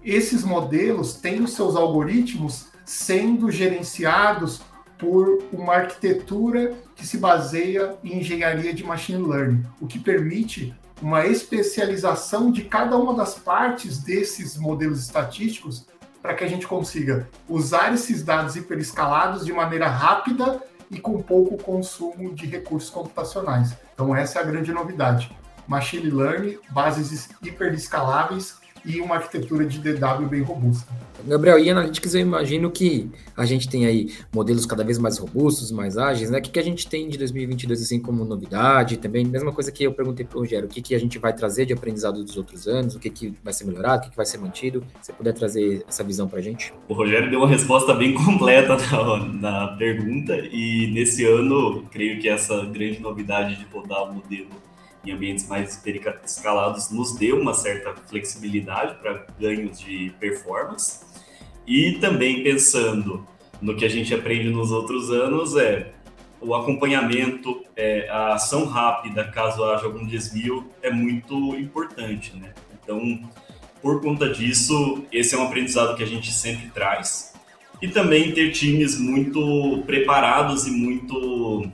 esses 0.02 0.42
modelos 0.44 1.14
têm 1.16 1.42
os 1.42 1.52
seus 1.52 1.76
algoritmos 1.76 2.68
sendo 2.86 3.50
gerenciados 3.50 4.62
por 5.04 5.44
uma 5.52 5.74
arquitetura 5.74 6.72
que 6.96 7.06
se 7.06 7.18
baseia 7.18 7.94
em 8.02 8.20
engenharia 8.20 8.72
de 8.72 8.82
machine 8.82 9.22
learning, 9.22 9.62
o 9.78 9.86
que 9.86 9.98
permite 9.98 10.74
uma 11.02 11.26
especialização 11.26 12.50
de 12.50 12.64
cada 12.64 12.96
uma 12.96 13.12
das 13.12 13.34
partes 13.34 13.98
desses 13.98 14.56
modelos 14.56 15.00
estatísticos 15.00 15.86
para 16.22 16.32
que 16.32 16.42
a 16.42 16.48
gente 16.48 16.66
consiga 16.66 17.28
usar 17.46 17.92
esses 17.92 18.22
dados 18.22 18.56
hiperescalados 18.56 19.44
de 19.44 19.52
maneira 19.52 19.88
rápida 19.88 20.62
e 20.90 20.98
com 20.98 21.20
pouco 21.20 21.62
consumo 21.62 22.34
de 22.34 22.46
recursos 22.46 22.88
computacionais. 22.88 23.76
Então 23.92 24.16
essa 24.16 24.38
é 24.38 24.42
a 24.42 24.46
grande 24.46 24.72
novidade. 24.72 25.30
Machine 25.68 26.10
learning, 26.10 26.58
bases 26.70 27.28
hiperescaláveis 27.42 28.56
e 28.84 29.00
uma 29.00 29.16
arquitetura 29.16 29.64
de 29.64 29.78
DW 29.78 30.26
bem 30.28 30.42
robusta. 30.42 30.92
Gabriel, 31.26 31.58
e 31.58 31.70
Analytics 31.70 32.14
eu 32.14 32.20
imagino 32.20 32.70
que 32.70 33.08
a 33.34 33.46
gente 33.46 33.68
tem 33.68 33.86
aí 33.86 34.12
modelos 34.32 34.66
cada 34.66 34.84
vez 34.84 34.98
mais 34.98 35.16
robustos, 35.18 35.70
mais 35.70 35.96
ágeis, 35.96 36.28
né? 36.28 36.38
O 36.38 36.42
que, 36.42 36.50
que 36.50 36.58
a 36.58 36.62
gente 36.62 36.86
tem 36.86 37.08
de 37.08 37.16
2022 37.16 37.80
assim 37.80 37.98
como 37.98 38.24
novidade? 38.24 38.98
Também, 38.98 39.24
mesma 39.24 39.50
coisa 39.50 39.72
que 39.72 39.84
eu 39.84 39.92
perguntei 39.92 40.26
para 40.26 40.36
o 40.36 40.40
Rogério, 40.40 40.66
o 40.66 40.70
que, 40.70 40.82
que 40.82 40.94
a 40.94 40.98
gente 40.98 41.18
vai 41.18 41.32
trazer 41.32 41.64
de 41.64 41.72
aprendizado 41.72 42.22
dos 42.22 42.36
outros 42.36 42.68
anos, 42.68 42.94
o 42.94 42.98
que, 43.00 43.08
que 43.08 43.34
vai 43.42 43.54
ser 43.54 43.64
melhorado, 43.64 44.00
o 44.00 44.04
que, 44.04 44.10
que 44.10 44.16
vai 44.16 44.26
ser 44.26 44.38
mantido? 44.38 44.84
Se 45.00 45.06
você 45.06 45.12
puder 45.14 45.32
trazer 45.32 45.84
essa 45.88 46.04
visão 46.04 46.28
para 46.28 46.40
a 46.40 46.42
gente. 46.42 46.74
O 46.88 46.94
Rogério 46.94 47.30
deu 47.30 47.38
uma 47.38 47.48
resposta 47.48 47.94
bem 47.94 48.12
completa 48.14 48.76
na, 48.76 49.26
na 49.26 49.76
pergunta 49.78 50.36
e 50.36 50.90
nesse 50.92 51.24
ano, 51.24 51.84
creio 51.90 52.20
que 52.20 52.28
essa 52.28 52.66
grande 52.66 53.00
novidade 53.00 53.56
de 53.56 53.64
rodar 53.72 54.04
o 54.04 54.14
modelo 54.14 54.48
em 55.04 55.12
ambientes 55.12 55.46
mais 55.48 55.82
escalados 56.24 56.90
nos 56.90 57.14
deu 57.16 57.40
uma 57.40 57.54
certa 57.54 57.94
flexibilidade 58.08 58.94
para 58.96 59.26
ganhos 59.38 59.78
de 59.78 60.12
performance. 60.18 61.00
E 61.66 61.92
também 62.00 62.42
pensando 62.42 63.26
no 63.60 63.76
que 63.76 63.84
a 63.84 63.88
gente 63.88 64.14
aprende 64.14 64.50
nos 64.50 64.70
outros 64.70 65.10
anos 65.10 65.56
é 65.56 65.92
o 66.40 66.54
acompanhamento, 66.54 67.64
é, 67.74 68.08
a 68.10 68.34
ação 68.34 68.66
rápida 68.66 69.24
caso 69.24 69.64
haja 69.64 69.86
algum 69.86 70.06
desvio 70.06 70.68
é 70.82 70.90
muito 70.90 71.34
importante, 71.56 72.36
né? 72.36 72.52
Então, 72.82 73.18
por 73.80 74.02
conta 74.02 74.28
disso, 74.28 75.04
esse 75.10 75.34
é 75.34 75.38
um 75.38 75.44
aprendizado 75.44 75.96
que 75.96 76.02
a 76.02 76.06
gente 76.06 76.30
sempre 76.30 76.68
traz. 76.70 77.32
E 77.80 77.88
também 77.88 78.32
ter 78.32 78.50
times 78.50 78.98
muito 78.98 79.82
preparados 79.86 80.66
e 80.66 80.70
muito 80.70 81.70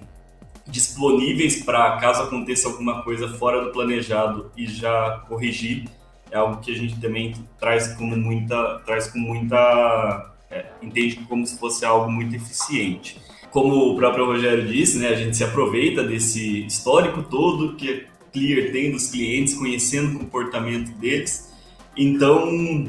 disponíveis 0.71 1.63
para 1.63 1.97
caso 1.99 2.23
aconteça 2.23 2.69
alguma 2.69 3.03
coisa 3.03 3.29
fora 3.29 3.65
do 3.65 3.73
planejado 3.73 4.51
e 4.57 4.67
já 4.67 5.25
corrigir 5.29 5.85
é 6.31 6.37
algo 6.37 6.61
que 6.61 6.71
a 6.71 6.77
gente 6.77 6.99
também 7.01 7.35
traz 7.59 7.89
como 7.95 8.17
muita 8.17 8.81
traz 8.87 9.09
com 9.09 9.19
muita 9.19 10.33
é, 10.51 10.67
entende 10.81 11.17
como 11.29 11.47
se 11.47 11.59
fosse 11.59 11.85
algo 11.85 12.11
muito 12.11 12.35
eficiente. 12.35 13.21
Como 13.51 13.93
o 13.93 13.97
próprio 13.97 14.27
Rogério 14.27 14.67
disse 14.67 14.99
né 14.99 15.09
a 15.09 15.15
gente 15.15 15.37
se 15.37 15.45
aproveita 15.45 16.05
desse 16.05 16.67
histórico 16.67 17.23
todo 17.25 17.75
que 17.77 18.07
a 18.07 18.31
Clear 18.33 18.71
tem 18.71 18.93
dos 18.93 19.09
clientes 19.09 19.55
conhecendo 19.55 20.17
o 20.17 20.21
comportamento 20.21 20.93
deles. 20.99 21.53
Então 21.97 22.89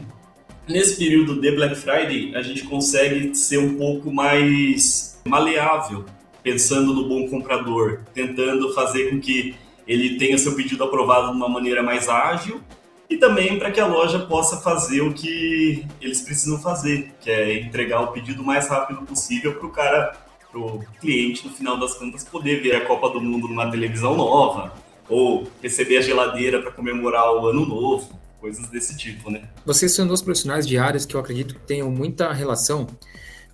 nesse 0.67 0.97
período 0.97 1.41
de 1.41 1.51
Black 1.51 1.75
Friday 1.75 2.35
a 2.35 2.43
gente 2.43 2.63
consegue 2.63 3.33
ser 3.33 3.57
um 3.57 3.75
pouco 3.75 4.13
mais 4.13 5.19
maleável 5.25 6.05
pensando 6.43 6.93
no 6.93 7.07
bom 7.07 7.27
comprador, 7.29 8.01
tentando 8.13 8.73
fazer 8.73 9.09
com 9.09 9.19
que 9.19 9.55
ele 9.87 10.17
tenha 10.17 10.37
seu 10.37 10.55
pedido 10.55 10.83
aprovado 10.83 11.31
de 11.31 11.37
uma 11.37 11.49
maneira 11.49 11.83
mais 11.83 12.07
ágil 12.07 12.61
e 13.09 13.17
também 13.17 13.59
para 13.59 13.71
que 13.71 13.79
a 13.79 13.85
loja 13.85 14.19
possa 14.19 14.57
fazer 14.57 15.01
o 15.01 15.13
que 15.13 15.85
eles 15.99 16.21
precisam 16.21 16.57
fazer, 16.59 17.11
que 17.19 17.29
é 17.29 17.59
entregar 17.59 18.01
o 18.01 18.07
pedido 18.07 18.41
o 18.41 18.45
mais 18.45 18.69
rápido 18.69 19.01
possível 19.01 19.53
para 19.55 19.67
o 19.67 19.69
cara, 19.69 20.13
para 20.49 20.59
o 20.59 20.83
cliente, 20.99 21.45
no 21.45 21.53
final 21.53 21.77
das 21.77 21.93
contas, 21.93 22.23
poder 22.23 22.61
ver 22.61 22.75
a 22.75 22.85
Copa 22.85 23.09
do 23.09 23.19
Mundo 23.19 23.47
numa 23.47 23.69
televisão 23.69 24.15
nova 24.15 24.73
ou 25.09 25.45
receber 25.61 25.97
a 25.97 26.01
geladeira 26.01 26.61
para 26.61 26.71
comemorar 26.71 27.33
o 27.35 27.47
ano 27.47 27.65
novo, 27.65 28.17
coisas 28.39 28.67
desse 28.69 28.97
tipo, 28.97 29.29
né? 29.29 29.49
Vocês 29.65 29.93
são 29.93 30.07
dois 30.07 30.21
profissionais 30.21 30.65
de 30.65 30.77
áreas 30.77 31.05
que 31.05 31.13
eu 31.13 31.19
acredito 31.19 31.55
que 31.55 31.59
tenham 31.61 31.91
muita 31.91 32.31
relação 32.31 32.87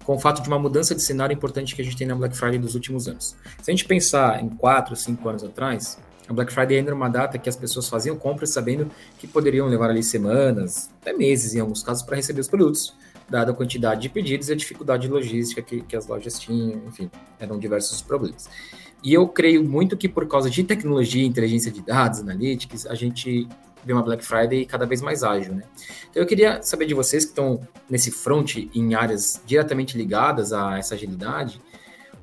com 0.08 0.16
o 0.16 0.20
fato 0.20 0.42
de 0.42 0.48
uma 0.48 0.58
mudança 0.58 0.96
de 0.96 1.02
cenário 1.02 1.34
importante 1.34 1.76
que 1.76 1.82
a 1.82 1.84
gente 1.84 1.98
tem 1.98 2.08
na 2.08 2.16
Black 2.16 2.38
Friday 2.38 2.58
dos 2.58 2.76
últimos 2.76 3.10
anos. 3.10 3.36
Se 3.62 3.70
a 3.70 3.74
gente 3.74 3.84
pensar 3.84 4.42
em 4.42 4.48
quatro, 4.48 4.96
cinco 4.96 5.28
anos 5.28 5.44
atrás, 5.44 6.00
a 6.30 6.32
Black 6.32 6.54
Friday 6.54 6.78
ainda 6.78 6.92
era 6.92 6.96
uma 6.96 7.10
data 7.10 7.38
que 7.38 7.50
as 7.50 7.58
pessoas 7.58 7.90
faziam 7.90 8.16
compras 8.16 8.52
sabendo 8.52 8.90
que 9.20 9.28
poderiam 9.28 9.68
levar 9.68 9.90
ali 9.90 10.02
semanas, 10.02 10.90
até 11.02 11.12
meses 11.12 11.56
em 11.56 11.60
alguns 11.60 11.84
casos, 11.84 12.04
para 12.04 12.16
receber 12.16 12.40
os 12.40 12.48
produtos, 12.48 12.96
dada 13.30 13.52
a 13.52 13.54
quantidade 13.54 14.00
de 14.00 14.08
pedidos 14.08 14.48
e 14.48 14.54
a 14.54 14.56
dificuldade 14.56 15.10
logística 15.10 15.62
que, 15.62 15.82
que 15.82 15.98
as 15.98 16.08
lojas 16.08 16.40
tinham, 16.40 16.84
enfim, 16.88 17.12
eram 17.38 17.60
diversos 17.60 18.02
problemas. 18.02 18.50
E 19.04 19.14
eu 19.14 19.28
creio 19.28 19.62
muito 19.62 19.98
que 19.98 20.08
por 20.08 20.26
causa 20.26 20.50
de 20.50 20.64
tecnologia, 20.64 21.26
inteligência 21.26 21.70
de 21.70 21.82
dados, 21.82 22.22
analytics, 22.22 22.88
a 22.88 22.96
gente 22.96 23.46
ver 23.86 23.94
uma 23.94 24.02
Black 24.02 24.24
Friday 24.24 24.66
cada 24.66 24.86
vez 24.86 25.02
mais 25.02 25.24
ágil, 25.24 25.56
né? 25.56 25.64
Então 26.10 26.22
eu 26.22 26.28
queria 26.28 26.62
saber 26.62 26.86
de 26.86 26.94
vocês 26.94 27.24
que 27.24 27.32
estão 27.32 27.60
nesse 27.90 28.12
front 28.12 28.56
em 28.74 28.96
áreas 28.96 29.42
diretamente 29.46 29.98
ligadas 29.98 30.54
a 30.54 30.78
essa 30.78 30.96
agilidade, 30.96 31.62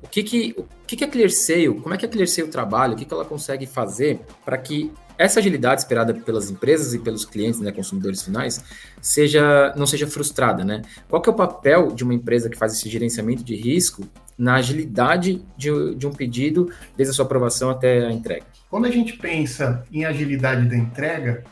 o 0.03 0.07
que 0.07 0.21
que, 0.21 0.55
o 0.57 0.65
que, 0.85 0.95
que 0.95 1.03
a 1.03 1.07
ClearSale, 1.07 1.79
como 1.81 1.93
é 1.93 1.97
que 1.97 2.05
a 2.05 2.09
ClearSale 2.09 2.47
trabalha, 2.47 2.93
o 2.93 2.95
que, 2.95 3.05
que 3.05 3.13
ela 3.13 3.25
consegue 3.25 3.65
fazer 3.65 4.19
para 4.43 4.57
que 4.57 4.91
essa 5.17 5.39
agilidade 5.39 5.81
esperada 5.81 6.13
pelas 6.13 6.49
empresas 6.51 6.93
e 6.93 6.99
pelos 6.99 7.25
clientes, 7.25 7.59
né, 7.59 7.71
consumidores 7.71 8.21
finais, 8.21 8.63
seja 9.01 9.73
não 9.75 9.85
seja 9.85 10.05
frustrada, 10.07 10.63
né? 10.63 10.81
Qual 11.09 11.21
que 11.21 11.29
é 11.29 11.31
o 11.31 11.35
papel 11.35 11.91
de 11.91 12.03
uma 12.03 12.13
empresa 12.13 12.49
que 12.49 12.57
faz 12.57 12.73
esse 12.73 12.89
gerenciamento 12.89 13.43
de 13.43 13.55
risco 13.55 14.05
na 14.37 14.55
agilidade 14.55 15.41
de, 15.57 15.95
de 15.95 16.05
um 16.05 16.11
pedido, 16.11 16.69
desde 16.97 17.11
a 17.11 17.13
sua 17.13 17.25
aprovação 17.25 17.69
até 17.69 18.05
a 18.05 18.11
entrega? 18.11 18.45
Quando 18.69 18.85
a 18.85 18.91
gente 18.91 19.13
pensa 19.13 19.85
em 19.91 20.05
agilidade 20.05 20.67
da 20.67 20.75
entrega, 20.75 21.43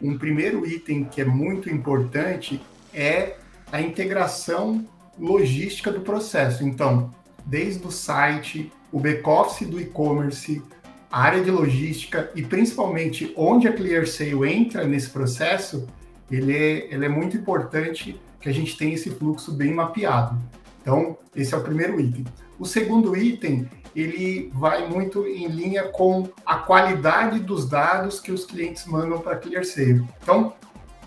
um 0.00 0.16
primeiro 0.16 0.66
item 0.66 1.04
que 1.04 1.20
é 1.20 1.24
muito 1.24 1.68
importante 1.68 2.60
é 2.94 3.36
a 3.70 3.80
integração 3.80 4.86
logística 5.18 5.90
do 5.90 6.00
processo. 6.00 6.64
Então, 6.64 7.12
desde 7.44 7.86
o 7.86 7.90
site, 7.90 8.72
o 8.90 9.00
back-office 9.00 9.68
do 9.68 9.80
e-commerce, 9.80 10.62
a 11.10 11.22
área 11.22 11.42
de 11.42 11.50
logística 11.50 12.30
e 12.34 12.42
principalmente 12.42 13.32
onde 13.36 13.68
a 13.68 13.72
ClearSale 13.72 14.50
entra 14.50 14.84
nesse 14.84 15.10
processo, 15.10 15.86
ele 16.30 16.56
é, 16.56 16.94
ele 16.94 17.04
é 17.04 17.08
muito 17.08 17.36
importante 17.36 18.20
que 18.40 18.48
a 18.48 18.52
gente 18.52 18.76
tenha 18.76 18.94
esse 18.94 19.10
fluxo 19.10 19.52
bem 19.52 19.74
mapeado. 19.74 20.38
Então, 20.80 21.16
esse 21.34 21.54
é 21.54 21.56
o 21.56 21.62
primeiro 21.62 22.00
item. 22.00 22.24
O 22.62 22.64
segundo 22.64 23.16
item 23.16 23.68
ele 23.92 24.48
vai 24.54 24.88
muito 24.88 25.26
em 25.26 25.48
linha 25.48 25.82
com 25.88 26.28
a 26.46 26.58
qualidade 26.58 27.40
dos 27.40 27.68
dados 27.68 28.20
que 28.20 28.30
os 28.30 28.44
clientes 28.44 28.86
mandam 28.86 29.18
para 29.18 29.32
a 29.32 29.36
ClearSale. 29.36 30.06
Então, 30.22 30.52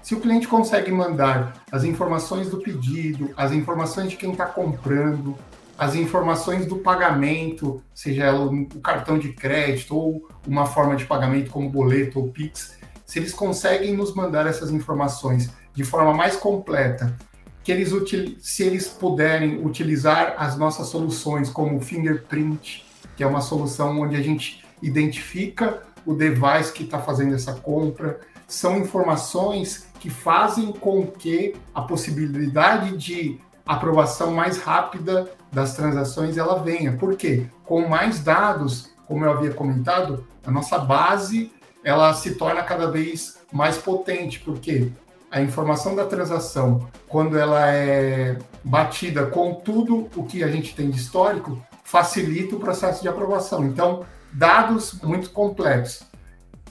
se 0.03 0.13
o 0.13 0.19
cliente 0.19 0.49
consegue 0.49 0.91
mandar 0.91 1.63
as 1.71 1.85
informações 1.85 2.49
do 2.49 2.57
pedido, 2.57 3.29
as 3.37 3.53
informações 3.53 4.09
de 4.09 4.17
quem 4.17 4.33
está 4.33 4.45
comprando, 4.45 5.33
as 5.77 5.95
informações 5.95 6.65
do 6.65 6.79
pagamento, 6.79 7.81
seja 7.93 8.35
o 8.35 8.65
cartão 8.81 9.17
de 9.17 9.31
crédito 9.31 9.95
ou 9.95 10.27
uma 10.45 10.65
forma 10.65 10.97
de 10.97 11.05
pagamento 11.05 11.51
como 11.51 11.69
boleto 11.69 12.19
ou 12.19 12.27
Pix, 12.27 12.77
se 13.05 13.17
eles 13.17 13.33
conseguem 13.33 13.95
nos 13.95 14.13
mandar 14.13 14.45
essas 14.45 14.71
informações 14.71 15.49
de 15.73 15.85
forma 15.85 16.13
mais 16.13 16.35
completa 16.35 17.15
que 17.65 17.71
eles 17.71 17.91
se 18.41 18.63
eles 18.63 18.87
puderem 18.87 19.65
utilizar 19.65 20.35
as 20.37 20.55
nossas 20.55 20.87
soluções 20.87 21.49
como 21.49 21.77
o 21.77 21.81
Fingerprint, 21.81 22.85
que 23.17 23.23
é 23.23 23.27
uma 23.27 23.41
solução 23.41 23.99
onde 23.99 24.15
a 24.15 24.21
gente 24.21 24.63
identifica 24.83 25.81
o 26.05 26.13
device 26.13 26.71
que 26.71 26.83
está 26.83 26.99
fazendo 26.99 27.33
essa 27.33 27.53
compra, 27.53 28.19
são 28.47 28.77
informações 28.77 29.87
que 29.99 30.11
fazem 30.11 30.71
com 30.73 31.07
que 31.07 31.55
a 31.73 31.81
possibilidade 31.81 32.95
de 32.97 33.39
aprovação 33.65 34.31
mais 34.31 34.59
rápida 34.59 35.31
das 35.51 35.75
transações 35.75 36.37
ela 36.37 36.61
venha. 36.61 36.95
Por 36.95 37.15
quê? 37.15 37.47
Com 37.63 37.87
mais 37.87 38.19
dados, 38.19 38.91
como 39.07 39.25
eu 39.25 39.31
havia 39.31 39.51
comentado, 39.51 40.27
a 40.45 40.51
nossa 40.51 40.77
base 40.77 41.51
ela 41.83 42.13
se 42.13 42.35
torna 42.35 42.61
cada 42.61 42.91
vez 42.91 43.39
mais 43.51 43.75
potente, 43.75 44.39
porque 44.39 44.91
a 45.35 45.41
informação 45.41 45.93
da 45.93 46.05
transação, 46.05 46.87
quando 47.09 47.37
ela 47.37 47.69
é 47.69 48.37
batida 48.63 49.25
com 49.25 49.55
tudo 49.55 50.07
o 50.15 50.23
que 50.23 50.41
a 50.41 50.47
gente 50.47 50.73
tem 50.73 50.89
de 50.89 50.97
histórico, 50.97 51.61
facilita 51.83 52.55
o 52.55 52.59
processo 52.59 53.01
de 53.01 53.09
aprovação. 53.09 53.65
Então, 53.65 54.05
dados 54.31 54.93
muito 55.03 55.31
complexos. 55.31 56.07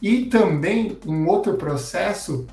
E 0.00 0.24
também 0.24 0.98
um 1.06 1.26
outro 1.28 1.58
processo 1.58 2.46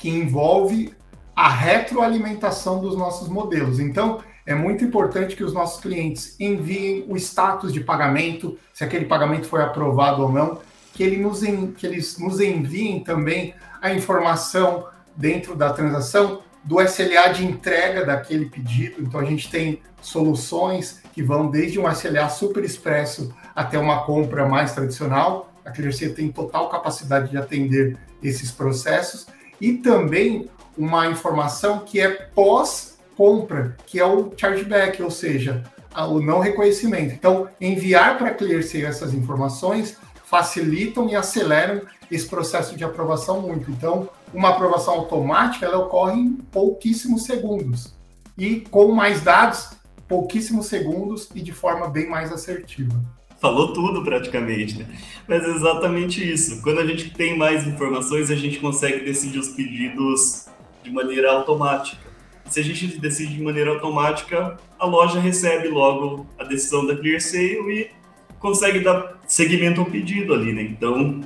que 0.00 0.10
envolve 0.10 0.92
a 1.36 1.48
retroalimentação 1.48 2.80
dos 2.80 2.96
nossos 2.96 3.28
modelos. 3.28 3.78
Então, 3.78 4.18
é 4.44 4.56
muito 4.56 4.84
importante 4.84 5.36
que 5.36 5.44
os 5.44 5.52
nossos 5.52 5.80
clientes 5.80 6.34
enviem 6.40 7.04
o 7.06 7.16
status 7.16 7.72
de 7.72 7.78
pagamento, 7.78 8.58
se 8.74 8.82
aquele 8.82 9.04
pagamento 9.04 9.46
foi 9.46 9.62
aprovado 9.62 10.24
ou 10.24 10.32
não, 10.32 10.58
que, 10.92 11.04
ele 11.04 11.18
nos, 11.18 11.38
que 11.76 11.86
eles 11.86 12.18
nos 12.18 12.40
enviem 12.40 13.04
também 13.04 13.54
a 13.80 13.94
informação 13.94 14.88
dentro 15.20 15.54
da 15.54 15.70
transação 15.72 16.42
do 16.64 16.80
SLA 16.80 17.28
de 17.28 17.44
entrega 17.44 18.04
daquele 18.04 18.46
pedido. 18.46 19.02
Então 19.02 19.20
a 19.20 19.24
gente 19.24 19.50
tem 19.50 19.80
soluções 20.00 21.02
que 21.12 21.22
vão 21.22 21.50
desde 21.50 21.78
um 21.78 21.90
SLA 21.90 22.28
super 22.28 22.64
expresso 22.64 23.32
até 23.54 23.78
uma 23.78 24.04
compra 24.04 24.48
mais 24.48 24.72
tradicional. 24.72 25.52
A 25.64 25.70
Clearseer 25.70 26.14
tem 26.14 26.32
total 26.32 26.70
capacidade 26.70 27.30
de 27.30 27.36
atender 27.36 27.98
esses 28.22 28.50
processos 28.50 29.26
e 29.60 29.74
também 29.74 30.48
uma 30.76 31.06
informação 31.06 31.80
que 31.80 32.00
é 32.00 32.08
pós-compra, 32.08 33.76
que 33.86 33.98
é 33.98 34.04
o 34.04 34.32
chargeback, 34.34 35.02
ou 35.02 35.10
seja, 35.10 35.62
o 36.08 36.20
não 36.20 36.40
reconhecimento. 36.40 37.12
Então, 37.12 37.48
enviar 37.60 38.16
para 38.16 38.28
a 38.28 38.34
Clearseer 38.34 38.88
essas 38.88 39.12
informações 39.12 39.96
facilitam 40.24 41.08
e 41.08 41.16
aceleram 41.16 41.82
esse 42.10 42.26
processo 42.26 42.76
de 42.76 42.84
aprovação 42.84 43.40
muito. 43.40 43.70
Então, 43.70 44.08
uma 44.32 44.50
aprovação 44.50 44.94
automática 44.94 45.66
ela 45.66 45.78
ocorre 45.78 46.20
em 46.20 46.32
pouquíssimos 46.32 47.24
segundos 47.24 47.94
e 48.36 48.60
com 48.70 48.92
mais 48.92 49.22
dados, 49.22 49.70
pouquíssimos 50.08 50.66
segundos 50.66 51.28
e 51.34 51.40
de 51.40 51.52
forma 51.52 51.88
bem 51.88 52.08
mais 52.08 52.32
assertiva. 52.32 53.00
Falou 53.40 53.72
tudo 53.72 54.02
praticamente, 54.04 54.78
né? 54.78 54.86
Mas 55.26 55.42
é 55.42 55.48
exatamente 55.48 56.30
isso. 56.30 56.60
Quando 56.62 56.80
a 56.80 56.86
gente 56.86 57.10
tem 57.10 57.38
mais 57.38 57.66
informações, 57.66 58.30
a 58.30 58.34
gente 58.34 58.58
consegue 58.58 59.02
decidir 59.02 59.38
os 59.38 59.48
pedidos 59.48 60.46
de 60.82 60.90
maneira 60.90 61.32
automática. 61.32 62.10
Se 62.50 62.60
a 62.60 62.62
gente 62.62 62.98
decide 62.98 63.34
de 63.34 63.42
maneira 63.42 63.70
automática, 63.70 64.58
a 64.78 64.84
loja 64.84 65.20
recebe 65.20 65.68
logo 65.68 66.26
a 66.38 66.44
decisão 66.44 66.86
da 66.86 66.96
ClearSale 66.96 67.70
e 67.70 67.90
consegue 68.38 68.80
dar 68.80 69.20
seguimento 69.26 69.80
ao 69.80 69.86
pedido 69.86 70.34
ali, 70.34 70.52
né? 70.52 70.62
Então, 70.62 71.20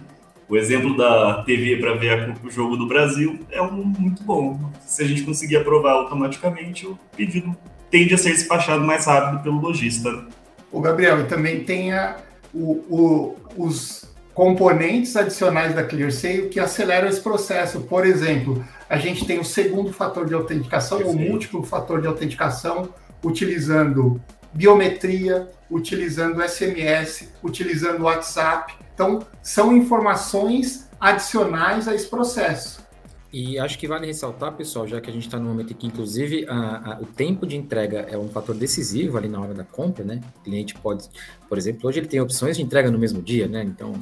o 0.49 0.57
exemplo 0.57 0.97
da 0.97 1.43
TV 1.45 1.77
para 1.77 1.95
ver 1.95 2.35
o 2.45 2.51
jogo 2.51 2.77
do 2.77 2.87
Brasil 2.87 3.41
é 3.51 3.63
um 3.63 3.85
muito 3.85 4.23
bom. 4.23 4.71
Se 4.81 5.03
a 5.03 5.07
gente 5.07 5.23
conseguir 5.23 5.57
aprovar 5.57 5.93
automaticamente, 5.93 6.87
o 6.87 6.99
pedido 7.17 7.57
tende 7.91 8.15
a 8.15 8.19
ser 8.19 8.31
despachado 8.31 8.85
mais 8.85 9.07
rápido 9.07 9.43
pelo 9.43 9.61
lojista. 9.61 10.27
O 10.71 10.81
Gabriel, 10.81 11.21
e 11.21 11.25
também 11.25 11.65
tem 11.65 11.93
a, 11.93 12.17
o, 12.53 12.73
o, 12.91 13.37
os 13.57 14.05
componentes 14.35 15.17
adicionais 15.17 15.75
da 15.75 15.85
ClearSale 15.85 16.49
que 16.49 16.59
aceleram 16.59 17.09
esse 17.09 17.21
processo. 17.21 17.83
Por 17.83 18.05
exemplo, 18.05 18.65
a 18.89 18.99
gente 18.99 19.25
tem 19.25 19.39
o 19.39 19.45
segundo 19.45 19.93
fator 19.93 20.27
de 20.27 20.35
autenticação, 20.35 20.99
o 20.99 21.17
múltiplo 21.17 21.63
fator 21.63 22.01
de 22.01 22.07
autenticação, 22.07 22.89
utilizando 23.23 24.21
biometria, 24.53 25.49
utilizando 25.71 26.43
SMS, 26.43 27.33
utilizando 27.43 28.05
WhatsApp. 28.05 28.75
Então, 28.95 29.27
são 29.43 29.77
informações 29.77 30.89
adicionais 31.01 31.89
a 31.89 31.95
esse 31.95 32.07
processo. 32.07 32.85
E 33.33 33.59
acho 33.59 33.77
que 33.77 33.89
vale 33.89 34.07
ressaltar, 34.07 34.53
pessoal, 34.53 34.87
já 34.87 35.01
que 35.01 35.11
a 35.11 35.13
gente 35.13 35.27
está 35.27 35.41
no 35.41 35.49
momento 35.49 35.73
em 35.73 35.77
que, 35.77 35.89
inclusive, 35.89 36.47
a, 36.49 36.93
a, 36.93 37.01
o 37.01 37.05
tempo 37.05 37.45
de 37.45 37.57
entrega 37.57 38.07
é 38.09 38.17
um 38.17 38.29
fator 38.29 38.55
decisivo 38.55 39.19
ali 39.19 39.29
na 39.29 39.41
hora 39.41 39.53
da 39.53 39.65
compra, 39.65 40.05
né? 40.05 40.21
O 40.39 40.45
cliente 40.45 40.73
pode, 40.77 41.09
por 41.49 41.59
exemplo, 41.59 41.89
hoje 41.89 41.99
ele 41.99 42.07
tem 42.07 42.21
opções 42.21 42.57
de 42.57 42.63
entrega 42.63 42.93
no 42.93 42.99
mesmo 42.99 43.21
dia, 43.21 43.49
né? 43.49 43.65
Então, 43.65 43.93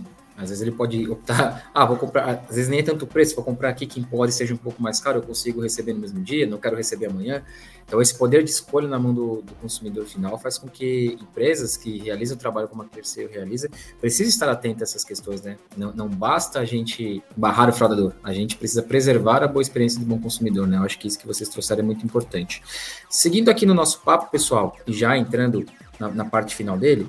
às 0.42 0.50
vezes 0.50 0.62
ele 0.62 0.72
pode 0.72 1.08
optar, 1.08 1.70
ah, 1.74 1.84
vou 1.84 1.96
comprar, 1.96 2.44
às 2.48 2.56
vezes 2.56 2.68
nem 2.68 2.80
é 2.80 2.82
tanto 2.82 3.06
preço, 3.06 3.34
vou 3.34 3.44
comprar 3.44 3.68
aqui 3.68 3.86
que 3.86 4.04
pode 4.04 4.32
seja 4.32 4.54
um 4.54 4.56
pouco 4.58 4.82
mais 4.82 5.00
caro, 5.00 5.18
eu 5.18 5.22
consigo 5.22 5.60
receber 5.60 5.92
no 5.92 6.00
mesmo 6.00 6.20
dia, 6.20 6.46
não 6.46 6.58
quero 6.58 6.76
receber 6.76 7.06
amanhã. 7.06 7.42
Então 7.86 8.00
esse 8.00 8.16
poder 8.16 8.42
de 8.42 8.50
escolha 8.50 8.88
na 8.88 8.98
mão 8.98 9.12
do, 9.12 9.42
do 9.42 9.54
consumidor 9.54 10.06
final 10.06 10.38
faz 10.38 10.56
com 10.56 10.68
que 10.68 11.18
empresas 11.20 11.76
que 11.76 11.98
realizam 11.98 12.36
o 12.36 12.40
trabalho 12.40 12.68
como 12.68 12.82
a 12.82 12.86
terceiro 12.86 13.30
realiza, 13.30 13.68
precisem 14.00 14.28
estar 14.28 14.48
atentas 14.48 14.82
a 14.82 14.84
essas 14.84 15.04
questões, 15.04 15.42
né? 15.42 15.58
Não, 15.76 15.92
não 15.92 16.08
basta 16.08 16.60
a 16.60 16.64
gente 16.64 17.22
barrar 17.36 17.68
o 17.68 17.72
fraudador, 17.72 18.12
a 18.22 18.32
gente 18.32 18.56
precisa 18.56 18.82
preservar 18.82 19.42
a 19.42 19.48
boa 19.48 19.62
experiência 19.62 20.00
do 20.00 20.06
bom 20.06 20.18
consumidor, 20.18 20.66
né? 20.66 20.78
Eu 20.78 20.84
acho 20.84 20.98
que 20.98 21.06
isso 21.06 21.18
que 21.18 21.26
vocês 21.26 21.48
trouxeram 21.48 21.82
é 21.82 21.84
muito 21.84 22.04
importante. 22.04 22.62
Seguindo 23.10 23.50
aqui 23.50 23.66
no 23.66 23.74
nosso 23.74 24.00
papo, 24.00 24.30
pessoal, 24.30 24.76
e 24.86 24.92
já 24.92 25.16
entrando 25.16 25.66
na, 25.98 26.08
na 26.08 26.24
parte 26.24 26.54
final 26.54 26.78
dele, 26.78 27.08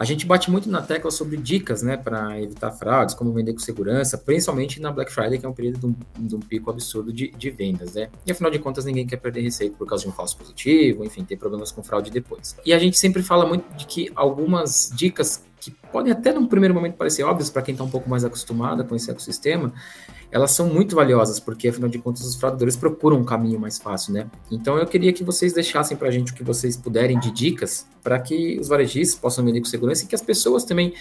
a 0.00 0.04
gente 0.06 0.24
bate 0.24 0.50
muito 0.50 0.70
na 0.70 0.80
tecla 0.80 1.10
sobre 1.10 1.36
dicas, 1.36 1.82
né, 1.82 1.94
para 1.94 2.40
evitar 2.40 2.72
fraudes, 2.72 3.14
como 3.14 3.34
vender 3.34 3.52
com 3.52 3.58
segurança, 3.58 4.16
principalmente 4.16 4.80
na 4.80 4.90
Black 4.90 5.12
Friday, 5.12 5.38
que 5.38 5.44
é 5.44 5.48
um 5.48 5.52
período 5.52 5.78
de 5.78 5.86
um, 5.86 6.26
de 6.26 6.36
um 6.36 6.40
pico 6.40 6.70
absurdo 6.70 7.12
de, 7.12 7.30
de, 7.32 7.50
vendas, 7.50 7.92
né? 7.92 8.08
E 8.26 8.32
afinal 8.32 8.50
de 8.50 8.58
contas, 8.58 8.86
ninguém 8.86 9.06
quer 9.06 9.18
perder 9.18 9.42
receita 9.42 9.76
por 9.76 9.86
causa 9.86 10.04
de 10.04 10.08
um 10.08 10.12
falso 10.12 10.38
positivo, 10.38 11.04
enfim, 11.04 11.22
ter 11.22 11.36
problemas 11.36 11.70
com 11.70 11.82
fraude 11.82 12.10
depois. 12.10 12.56
E 12.64 12.72
a 12.72 12.78
gente 12.78 12.98
sempre 12.98 13.22
fala 13.22 13.46
muito 13.46 13.62
de 13.76 13.84
que 13.84 14.10
algumas 14.16 14.90
dicas 14.96 15.44
que 15.60 15.70
podem 15.92 16.10
até 16.10 16.32
num 16.32 16.46
primeiro 16.46 16.74
momento 16.74 16.94
parecer 16.94 17.22
óbvias 17.22 17.50
para 17.50 17.60
quem 17.60 17.72
está 17.72 17.84
um 17.84 17.90
pouco 17.90 18.08
mais 18.08 18.24
acostumado 18.24 18.82
com 18.86 18.96
esse 18.96 19.10
ecossistema, 19.10 19.70
elas 20.32 20.52
são 20.52 20.66
muito 20.66 20.94
valiosas, 20.94 21.40
porque 21.40 21.68
afinal 21.68 21.90
de 21.90 21.98
contas 21.98 22.24
os 22.24 22.36
fraudadores 22.36 22.76
procuram 22.76 23.18
um 23.18 23.24
caminho 23.24 23.58
mais 23.58 23.78
fácil, 23.78 24.12
né? 24.12 24.26
Então 24.50 24.78
eu 24.78 24.86
queria 24.86 25.12
que 25.12 25.24
vocês 25.24 25.52
deixassem 25.52 25.96
para 25.96 26.08
a 26.08 26.10
gente 26.10 26.32
o 26.32 26.34
que 26.34 26.44
vocês 26.44 26.76
puderem 26.76 27.18
de 27.18 27.30
dicas 27.30 27.86
para 28.02 28.18
que 28.18 28.58
os 28.58 28.68
varejistas 28.68 29.18
possam 29.18 29.44
vender 29.44 29.60
com 29.60 29.66
segurança 29.66 30.04
e 30.04 30.06
que 30.06 30.14
as 30.14 30.22
pessoas 30.22 30.64
também 30.64 30.94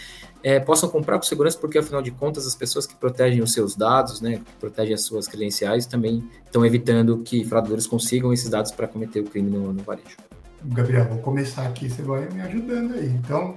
é, 0.43 0.59
possam 0.59 0.89
comprar 0.89 1.17
com 1.17 1.23
segurança, 1.23 1.57
porque 1.57 1.77
afinal 1.77 2.01
de 2.01 2.11
contas 2.11 2.47
as 2.47 2.55
pessoas 2.55 2.87
que 2.87 2.95
protegem 2.95 3.41
os 3.41 3.53
seus 3.53 3.75
dados, 3.75 4.19
né, 4.21 4.37
que 4.37 4.53
protegem 4.59 4.93
as 4.93 5.01
suas 5.01 5.27
credenciais, 5.27 5.85
também 5.85 6.23
estão 6.45 6.65
evitando 6.65 7.19
que 7.19 7.43
fraudadores 7.45 7.85
consigam 7.85 8.33
esses 8.33 8.49
dados 8.49 8.71
para 8.71 8.87
cometer 8.87 9.19
o 9.19 9.25
crime 9.25 9.49
no, 9.49 9.71
no 9.71 9.83
varejo. 9.83 10.17
Gabriel, 10.63 11.05
vou 11.05 11.19
começar 11.19 11.65
aqui, 11.67 11.89
você 11.89 12.01
vai 12.01 12.27
me 12.29 12.41
ajudando 12.41 12.93
aí. 12.95 13.07
Então, 13.07 13.55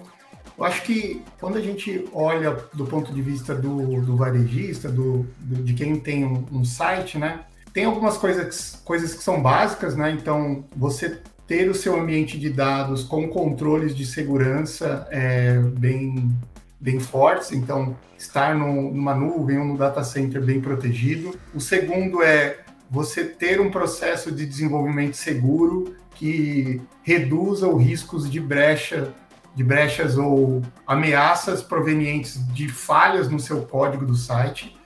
eu 0.56 0.64
acho 0.64 0.82
que 0.82 1.22
quando 1.40 1.56
a 1.56 1.60
gente 1.60 2.08
olha 2.12 2.56
do 2.72 2.84
ponto 2.84 3.12
de 3.12 3.22
vista 3.22 3.54
do, 3.54 4.00
do 4.02 4.16
varejista, 4.16 4.88
do, 4.88 5.26
do, 5.38 5.62
de 5.62 5.74
quem 5.74 5.98
tem 5.98 6.24
um, 6.24 6.44
um, 6.52 6.64
site, 6.64 7.18
né? 7.18 7.40
Tem 7.72 7.84
algumas 7.84 8.18
coisas, 8.18 8.80
coisas 8.84 9.14
que 9.14 9.22
são 9.22 9.42
básicas, 9.42 9.96
né? 9.96 10.12
Então, 10.12 10.64
você 10.76 11.20
ter 11.46 11.68
o 11.68 11.74
seu 11.74 11.98
ambiente 11.98 12.38
de 12.38 12.50
dados 12.50 13.02
com 13.04 13.28
controles 13.28 13.94
de 13.96 14.06
segurança 14.06 15.06
é, 15.10 15.58
bem, 15.58 16.30
bem 16.78 17.00
fortes, 17.00 17.52
então 17.52 17.96
estar 18.16 18.54
no, 18.54 18.92
numa 18.92 19.14
nuvem 19.14 19.58
ou 19.58 19.64
no 19.64 19.76
data 19.76 20.04
center 20.04 20.42
bem 20.42 20.60
protegido. 20.60 21.34
O 21.54 21.60
segundo 21.60 22.22
é 22.22 22.58
você 22.90 23.24
ter 23.24 23.60
um 23.60 23.70
processo 23.70 24.30
de 24.30 24.46
desenvolvimento 24.46 25.16
seguro 25.16 25.96
que 26.14 26.80
reduza 27.02 27.66
os 27.66 27.82
riscos 27.82 28.30
de 28.30 28.38
brecha 28.38 29.12
de 29.54 29.62
brechas 29.62 30.16
ou 30.16 30.62
ameaças 30.86 31.62
provenientes 31.62 32.44
de 32.52 32.68
falhas 32.68 33.28
no 33.28 33.38
seu 33.38 33.62
código 33.62 34.06
do 34.06 34.14
site. 34.14 34.76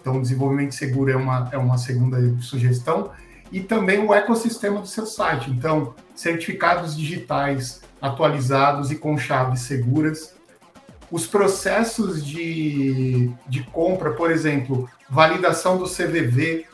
Então, 0.00 0.20
desenvolvimento 0.20 0.74
seguro 0.74 1.10
é 1.10 1.16
uma, 1.16 1.48
é 1.52 1.58
uma 1.58 1.78
segunda 1.78 2.18
sugestão. 2.40 3.10
E 3.52 3.60
também 3.60 3.98
o 3.98 4.12
ecossistema 4.12 4.80
do 4.80 4.86
seu 4.86 5.06
site. 5.06 5.50
Então, 5.50 5.94
certificados 6.14 6.96
digitais 6.96 7.82
atualizados 8.00 8.90
e 8.90 8.96
com 8.96 9.16
chaves 9.16 9.60
seguras. 9.60 10.34
Os 11.10 11.26
processos 11.26 12.24
de, 12.24 13.30
de 13.46 13.62
compra, 13.64 14.12
por 14.12 14.30
exemplo, 14.30 14.88
validação 15.08 15.78
do 15.78 15.84
CVV, 15.84 16.66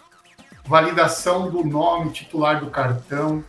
validação 0.64 1.50
do 1.50 1.64
nome 1.64 2.10
titular 2.10 2.60
do 2.60 2.70
cartão, 2.70 3.44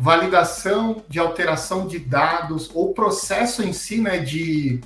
validação 0.00 1.02
de 1.08 1.18
alteração 1.18 1.88
de 1.88 1.98
dados, 1.98 2.70
ou 2.72 2.94
processo 2.94 3.64
em 3.64 3.72
si 3.72 4.00
né, 4.00 4.18
de 4.18 4.80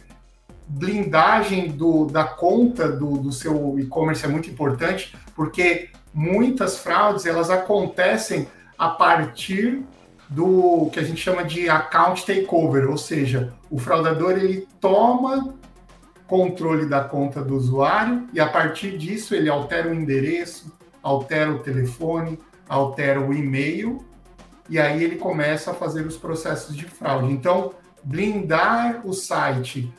blindagem 0.66 1.68
do, 1.68 2.06
da 2.06 2.24
conta 2.24 2.90
do, 2.90 3.18
do 3.18 3.30
seu 3.30 3.78
e-commerce 3.78 4.24
é 4.24 4.28
muito 4.28 4.48
importante, 4.48 5.14
porque 5.36 5.90
muitas 6.14 6.78
fraudes 6.78 7.26
elas 7.26 7.50
acontecem 7.50 8.48
a 8.78 8.88
partir 8.88 9.82
do 10.30 10.88
que 10.90 10.98
a 10.98 11.02
gente 11.02 11.20
chama 11.20 11.44
de 11.44 11.68
account 11.68 12.24
takeover, 12.24 12.88
ou 12.88 12.96
seja, 12.96 13.52
o 13.70 13.78
fraudador 13.78 14.32
ele 14.32 14.66
toma 14.80 15.54
controle 16.26 16.86
da 16.86 17.04
conta 17.04 17.42
do 17.42 17.54
usuário 17.54 18.26
e 18.32 18.40
a 18.40 18.46
partir 18.46 18.96
disso 18.96 19.34
ele 19.34 19.50
altera 19.50 19.90
o 19.90 19.94
endereço, 19.94 20.72
altera 21.02 21.52
o 21.52 21.58
telefone, 21.58 22.38
altera 22.66 23.20
o 23.20 23.34
e-mail 23.34 24.02
e 24.72 24.78
aí 24.78 25.04
ele 25.04 25.16
começa 25.16 25.70
a 25.70 25.74
fazer 25.74 26.06
os 26.06 26.16
processos 26.16 26.74
de 26.74 26.86
fraude. 26.86 27.30
Então, 27.30 27.74
blindar 28.02 29.06
o 29.06 29.12
site 29.12 29.92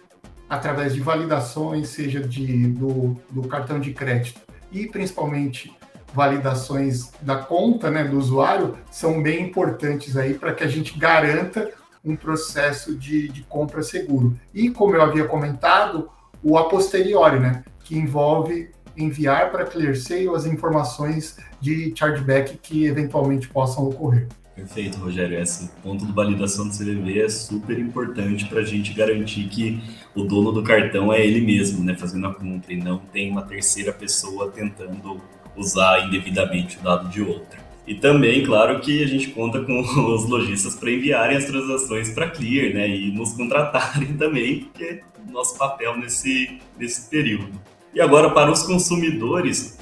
através 0.49 0.95
de 0.95 0.99
validações, 0.99 1.89
seja 1.89 2.19
de, 2.19 2.69
do, 2.69 3.15
do 3.29 3.47
cartão 3.47 3.79
de 3.79 3.93
crédito 3.93 4.41
e 4.71 4.87
principalmente 4.87 5.71
validações 6.11 7.11
da 7.21 7.35
conta 7.35 7.91
né, 7.91 8.03
do 8.03 8.17
usuário, 8.17 8.75
são 8.89 9.21
bem 9.21 9.43
importantes 9.43 10.17
aí 10.17 10.33
para 10.33 10.55
que 10.55 10.63
a 10.63 10.67
gente 10.67 10.97
garanta 10.97 11.69
um 12.03 12.15
processo 12.15 12.95
de, 12.95 13.27
de 13.27 13.43
compra 13.43 13.83
seguro. 13.83 14.35
E, 14.51 14.71
como 14.71 14.95
eu 14.95 15.03
havia 15.03 15.25
comentado, 15.25 16.09
o 16.41 16.57
a 16.57 16.67
posteriori, 16.67 17.39
né, 17.39 17.63
que 17.83 17.95
envolve 17.95 18.71
enviar 18.97 19.51
para 19.51 19.65
ClearSale 19.65 20.29
as 20.29 20.47
informações 20.47 21.37
de 21.61 21.93
chargeback 21.95 22.57
que 22.57 22.85
eventualmente 22.85 23.47
possam 23.47 23.87
ocorrer. 23.87 24.27
Perfeito, 24.55 24.99
Rogério. 24.99 25.39
Esse 25.39 25.67
ponto 25.81 26.05
de 26.05 26.11
validação 26.11 26.67
do 26.67 26.73
CVV 26.73 27.21
é 27.21 27.29
super 27.29 27.79
importante 27.79 28.45
para 28.45 28.59
a 28.59 28.65
gente 28.65 28.93
garantir 28.93 29.47
que 29.49 29.81
o 30.13 30.23
dono 30.23 30.51
do 30.51 30.61
cartão 30.61 31.11
é 31.11 31.25
ele 31.25 31.41
mesmo, 31.41 31.83
né, 31.83 31.95
fazendo 31.95 32.27
a 32.27 32.33
compra 32.33 32.71
e 32.71 32.77
não 32.77 32.99
tem 32.99 33.31
uma 33.31 33.41
terceira 33.41 33.91
pessoa 33.91 34.51
tentando 34.51 35.19
usar 35.55 36.07
indevidamente 36.07 36.77
o 36.77 36.83
dado 36.83 37.09
de 37.09 37.21
outra. 37.21 37.63
E 37.85 37.95
também, 37.95 38.45
claro, 38.45 38.79
que 38.79 39.03
a 39.03 39.07
gente 39.07 39.29
conta 39.31 39.61
com 39.61 39.79
os 40.13 40.29
lojistas 40.29 40.75
para 40.75 40.91
enviarem 40.91 41.35
as 41.35 41.45
transações 41.45 42.11
para 42.11 42.29
Clear, 42.29 42.73
né, 42.73 42.87
e 42.87 43.11
nos 43.11 43.33
contratarem 43.33 44.13
também, 44.17 44.69
que 44.73 44.83
é 44.83 45.01
nosso 45.31 45.57
papel 45.57 45.97
nesse, 45.97 46.59
nesse 46.77 47.09
período. 47.09 47.59
E 47.93 47.99
agora, 47.99 48.29
para 48.29 48.51
os 48.51 48.63
consumidores, 48.63 49.77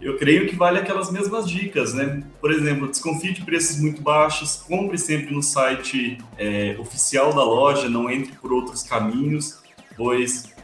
eu 0.00 0.16
creio 0.18 0.48
que 0.48 0.54
vale 0.54 0.78
aquelas 0.78 1.10
mesmas 1.10 1.48
dicas, 1.48 1.94
né? 1.94 2.22
Por 2.40 2.52
exemplo, 2.52 2.88
desconfie 2.88 3.32
de 3.32 3.42
preços 3.42 3.78
muito 3.78 4.02
baixos, 4.02 4.56
compre 4.56 4.98
sempre 4.98 5.34
no 5.34 5.42
site 5.42 6.18
é, 6.38 6.76
oficial 6.78 7.32
da 7.32 7.42
loja, 7.42 7.88
não 7.88 8.10
entre 8.10 8.32
por 8.32 8.52
outros 8.52 8.82
caminhos, 8.82 9.58
pois 9.96 10.54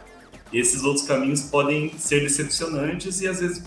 esses 0.52 0.84
outros 0.84 1.06
caminhos 1.06 1.42
podem 1.42 1.90
ser 1.96 2.20
decepcionantes 2.20 3.20
e 3.20 3.26
às 3.26 3.40
vezes 3.40 3.64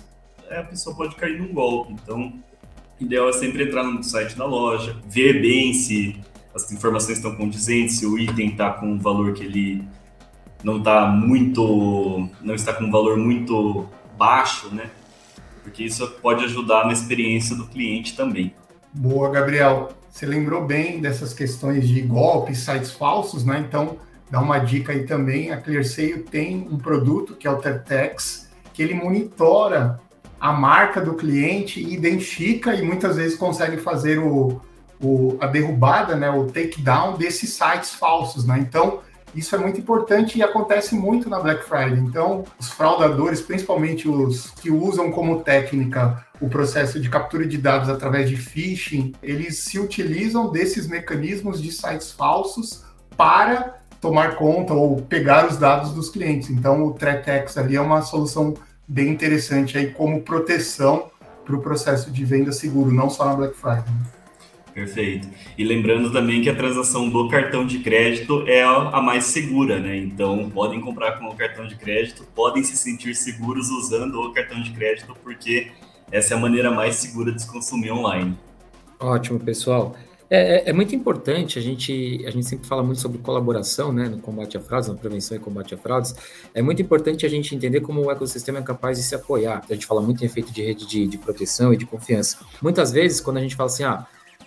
é, 0.49 0.59
a 0.59 0.63
pessoa 0.63 0.95
pode 0.95 1.15
cair 1.15 1.39
num 1.39 1.51
golpe. 1.53 1.93
Então, 1.93 2.33
o 2.99 3.03
ideal 3.03 3.27
é 3.29 3.33
sempre 3.33 3.63
entrar 3.63 3.83
no 3.83 4.03
site 4.03 4.37
da 4.37 4.45
loja, 4.45 4.95
ver 5.07 5.41
bem 5.41 5.73
se 5.73 6.19
as 6.53 6.71
informações 6.71 7.17
estão 7.17 7.35
condizentes, 7.35 7.97
se 7.97 8.05
o 8.05 8.17
item 8.17 8.49
está 8.49 8.71
com 8.71 8.87
um 8.87 8.99
valor 8.99 9.33
que 9.33 9.43
ele 9.43 9.83
não 10.63 10.77
está 10.77 11.07
muito, 11.07 12.29
não 12.41 12.55
está 12.55 12.73
com 12.73 12.85
um 12.85 12.91
valor 12.91 13.17
muito 13.17 13.89
baixo, 14.17 14.73
né? 14.73 14.89
Porque 15.65 15.83
isso 15.83 16.07
pode 16.21 16.45
ajudar 16.45 16.85
na 16.85 16.93
experiência 16.93 17.55
do 17.55 17.65
cliente 17.65 18.15
também. 18.15 18.53
Boa, 18.93 19.31
Gabriel. 19.31 19.89
Você 20.11 20.27
lembrou 20.27 20.63
bem 20.63 21.01
dessas 21.01 21.33
questões 21.33 21.87
de 21.87 22.01
golpes, 22.01 22.59
sites 22.59 22.91
falsos, 22.91 23.43
né? 23.43 23.65
Então, 23.67 23.97
dá 24.29 24.39
uma 24.39 24.59
dica 24.59 24.93
aí 24.93 25.05
também. 25.05 25.51
A 25.51 25.57
ClearSale 25.57 26.19
tem 26.19 26.67
um 26.71 26.77
produto 26.77 27.33
que 27.33 27.47
é 27.47 27.51
o 27.51 27.57
Tertex, 27.57 28.47
que 28.75 28.83
ele 28.83 28.93
monitora 28.93 29.99
a 30.39 30.53
marca 30.53 31.01
do 31.01 31.15
cliente, 31.15 31.81
identifica 31.81 32.75
e 32.75 32.83
muitas 32.83 33.15
vezes 33.15 33.35
consegue 33.35 33.77
fazer 33.77 34.19
o, 34.19 34.61
o, 35.01 35.35
a 35.41 35.47
derrubada, 35.47 36.15
né, 36.15 36.29
o 36.29 36.45
takedown 36.45 37.17
desses 37.17 37.53
sites 37.53 37.95
falsos, 37.95 38.45
né? 38.45 38.59
Então, 38.59 38.99
isso 39.35 39.55
é 39.55 39.57
muito 39.57 39.79
importante 39.79 40.37
e 40.37 40.43
acontece 40.43 40.95
muito 40.95 41.29
na 41.29 41.39
Black 41.39 41.63
Friday. 41.65 41.99
Então, 41.99 42.43
os 42.57 42.69
fraudadores, 42.69 43.41
principalmente 43.41 44.07
os 44.07 44.51
que 44.51 44.71
usam 44.71 45.11
como 45.11 45.41
técnica 45.41 46.25
o 46.39 46.49
processo 46.49 46.99
de 46.99 47.09
captura 47.09 47.45
de 47.45 47.57
dados 47.57 47.89
através 47.89 48.29
de 48.29 48.37
phishing, 48.37 49.13
eles 49.21 49.59
se 49.59 49.79
utilizam 49.79 50.51
desses 50.51 50.87
mecanismos 50.87 51.61
de 51.61 51.71
sites 51.71 52.11
falsos 52.11 52.83
para 53.15 53.75
tomar 54.01 54.35
conta 54.35 54.73
ou 54.73 55.01
pegar 55.01 55.47
os 55.47 55.57
dados 55.57 55.91
dos 55.91 56.09
clientes. 56.09 56.49
Então, 56.49 56.83
o 56.83 56.93
ThreatX 56.93 57.57
ali 57.57 57.75
é 57.75 57.81
uma 57.81 58.01
solução 58.01 58.53
bem 58.87 59.09
interessante 59.09 59.77
aí 59.77 59.91
como 59.91 60.21
proteção 60.21 61.09
para 61.43 61.55
o 61.55 61.61
processo 61.61 62.11
de 62.11 62.25
venda 62.25 62.51
seguro, 62.51 62.91
não 62.91 63.09
só 63.09 63.25
na 63.25 63.33
Black 63.33 63.55
Friday. 63.55 63.83
Perfeito. 64.75 65.29
E 65.57 65.63
lembrando 65.63 66.11
também 66.11 66.41
que 66.41 66.49
a 66.49 66.53
transação 66.53 67.09
do 67.09 67.29
cartão 67.29 67.65
de 67.65 67.79
crédito 67.79 68.43
é 68.45 68.61
a 68.61 69.01
mais 69.01 69.23
segura, 69.23 69.79
né? 69.79 69.95
Então, 69.95 70.49
podem 70.49 70.81
comprar 70.81 71.17
com 71.17 71.27
o 71.27 71.35
cartão 71.35 71.65
de 71.65 71.77
crédito, 71.77 72.27
podem 72.35 72.61
se 72.61 72.75
sentir 72.75 73.15
seguros 73.15 73.69
usando 73.69 74.19
o 74.19 74.33
cartão 74.33 74.61
de 74.61 74.71
crédito, 74.71 75.15
porque 75.23 75.71
essa 76.11 76.33
é 76.33 76.37
a 76.37 76.39
maneira 76.39 76.69
mais 76.69 76.95
segura 76.95 77.31
de 77.31 77.41
se 77.41 77.49
consumir 77.49 77.89
online. 77.89 78.37
Ótimo, 78.99 79.39
pessoal. 79.39 79.95
É, 80.29 80.57
é, 80.57 80.69
é, 80.71 80.73
muito 80.73 80.93
importante, 80.93 81.57
a 81.57 81.61
gente, 81.61 82.25
a 82.25 82.31
gente 82.31 82.45
sempre 82.45 82.67
fala 82.67 82.83
muito 82.83 82.99
sobre 82.99 83.19
colaboração 83.19 83.93
né, 83.93 84.09
no 84.09 84.17
combate 84.17 84.57
a 84.57 84.59
fraudes, 84.59 84.89
na 84.89 84.95
prevenção 84.95 85.37
e 85.37 85.39
combate 85.39 85.73
a 85.73 85.77
fraudes. 85.77 86.13
É 86.53 86.61
muito 86.61 86.81
importante 86.81 87.25
a 87.25 87.29
gente 87.29 87.55
entender 87.55 87.79
como 87.79 88.01
o 88.01 88.11
ecossistema 88.11 88.59
é 88.59 88.61
capaz 88.61 88.97
de 88.97 89.05
se 89.05 89.15
apoiar. 89.15 89.63
A 89.69 89.73
gente 89.73 89.85
fala 89.85 90.01
muito 90.01 90.21
em 90.21 90.25
efeito 90.25 90.51
de 90.51 90.61
rede 90.61 90.85
de, 90.85 91.07
de 91.07 91.17
proteção 91.17 91.73
e 91.73 91.77
de 91.77 91.85
confiança. 91.85 92.39
Muitas 92.61 92.91
vezes, 92.91 93.21
quando 93.21 93.37
a 93.37 93.41
gente 93.41 93.55
fala 93.55 93.69
assim, 93.69 93.83
ah, 93.83 94.05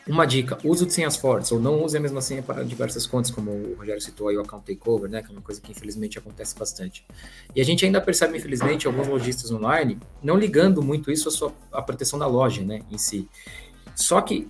uma 0.09 0.25
dica, 0.25 0.59
uso 0.65 0.87
de 0.87 0.93
senhas 0.93 1.17
fortes, 1.17 1.53
ou 1.53 1.61
não 1.61 1.85
use 1.85 1.97
a 1.97 2.01
mesma 2.01 2.21
senha 2.23 2.43
para 2.43 2.65
diversas 2.65 3.07
contas, 3.07 3.31
como 3.31 3.51
o 3.51 3.75
Rogério 3.79 4.01
citou 4.01 4.29
aí 4.29 4.37
o 4.37 4.41
account 4.41 4.65
takeover, 4.65 5.11
né, 5.11 5.23
que 5.23 5.29
é 5.29 5.33
uma 5.33 5.43
coisa 5.43 5.61
que 5.61 5.71
infelizmente 5.71 6.19
acontece 6.19 6.59
bastante. 6.59 7.05
E 7.55 7.61
a 7.61 7.65
gente 7.65 7.85
ainda 7.85 8.01
percebe, 8.01 8.39
infelizmente, 8.39 8.87
alguns 8.87 9.07
lojistas 9.07 9.51
online 9.51 9.99
não 10.23 10.37
ligando 10.37 10.83
muito 10.83 11.11
isso 11.11 11.29
à, 11.29 11.33
sua, 11.33 11.53
à 11.71 11.83
proteção 11.83 12.19
da 12.19 12.27
loja, 12.27 12.63
né, 12.63 12.83
em 12.91 12.97
si. 12.97 13.29
Só 13.95 14.21
que 14.21 14.49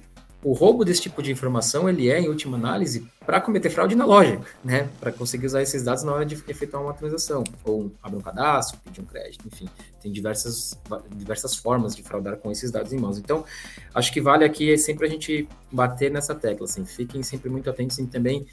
o 0.48 0.54
roubo 0.54 0.82
desse 0.82 1.02
tipo 1.02 1.22
de 1.22 1.30
informação 1.30 1.90
ele 1.90 2.08
é, 2.11 2.18
em 2.18 2.28
última 2.28 2.56
análise, 2.56 3.06
para 3.26 3.38
cometer 3.38 3.68
fraude 3.68 3.94
na 3.94 4.06
loja, 4.06 4.40
né? 4.64 4.88
Para 4.98 5.12
conseguir 5.12 5.44
usar 5.44 5.61
esses 5.61 5.82
dados 5.82 6.02
na 6.04 6.12
hora 6.12 6.24
de 6.24 6.42
efetuar 6.48 6.82
uma 6.82 6.94
transação, 6.94 7.44
ou 7.62 7.92
abrir 8.02 8.16
um 8.16 8.22
cadastro, 8.22 8.80
pedir 8.82 9.02
um 9.02 9.04
crédito, 9.04 9.46
enfim, 9.46 9.68
tem 10.00 10.11
diversas, 10.11 10.78
diversas 11.14 11.54
formas 11.54 11.94
de 11.94 12.02
fraudar 12.02 12.38
com 12.38 12.50
esses 12.50 12.70
dados 12.70 12.94
em 12.94 12.98
mãos. 12.98 13.18
Então, 13.18 13.44
acho 13.94 14.11
que 14.11 14.22
vale 14.22 14.42
aqui 14.42 14.78
sempre 14.78 15.06
a 15.06 15.11
gente 15.11 15.46
bater 15.70 16.11
nessa 16.11 16.34
tecla, 16.34 16.64
assim, 16.64 16.87
fiquem 16.87 17.22
sempre 17.22 17.50
muito 17.50 17.68
atentos 17.68 17.98
e 17.98 18.06
também 18.06 18.46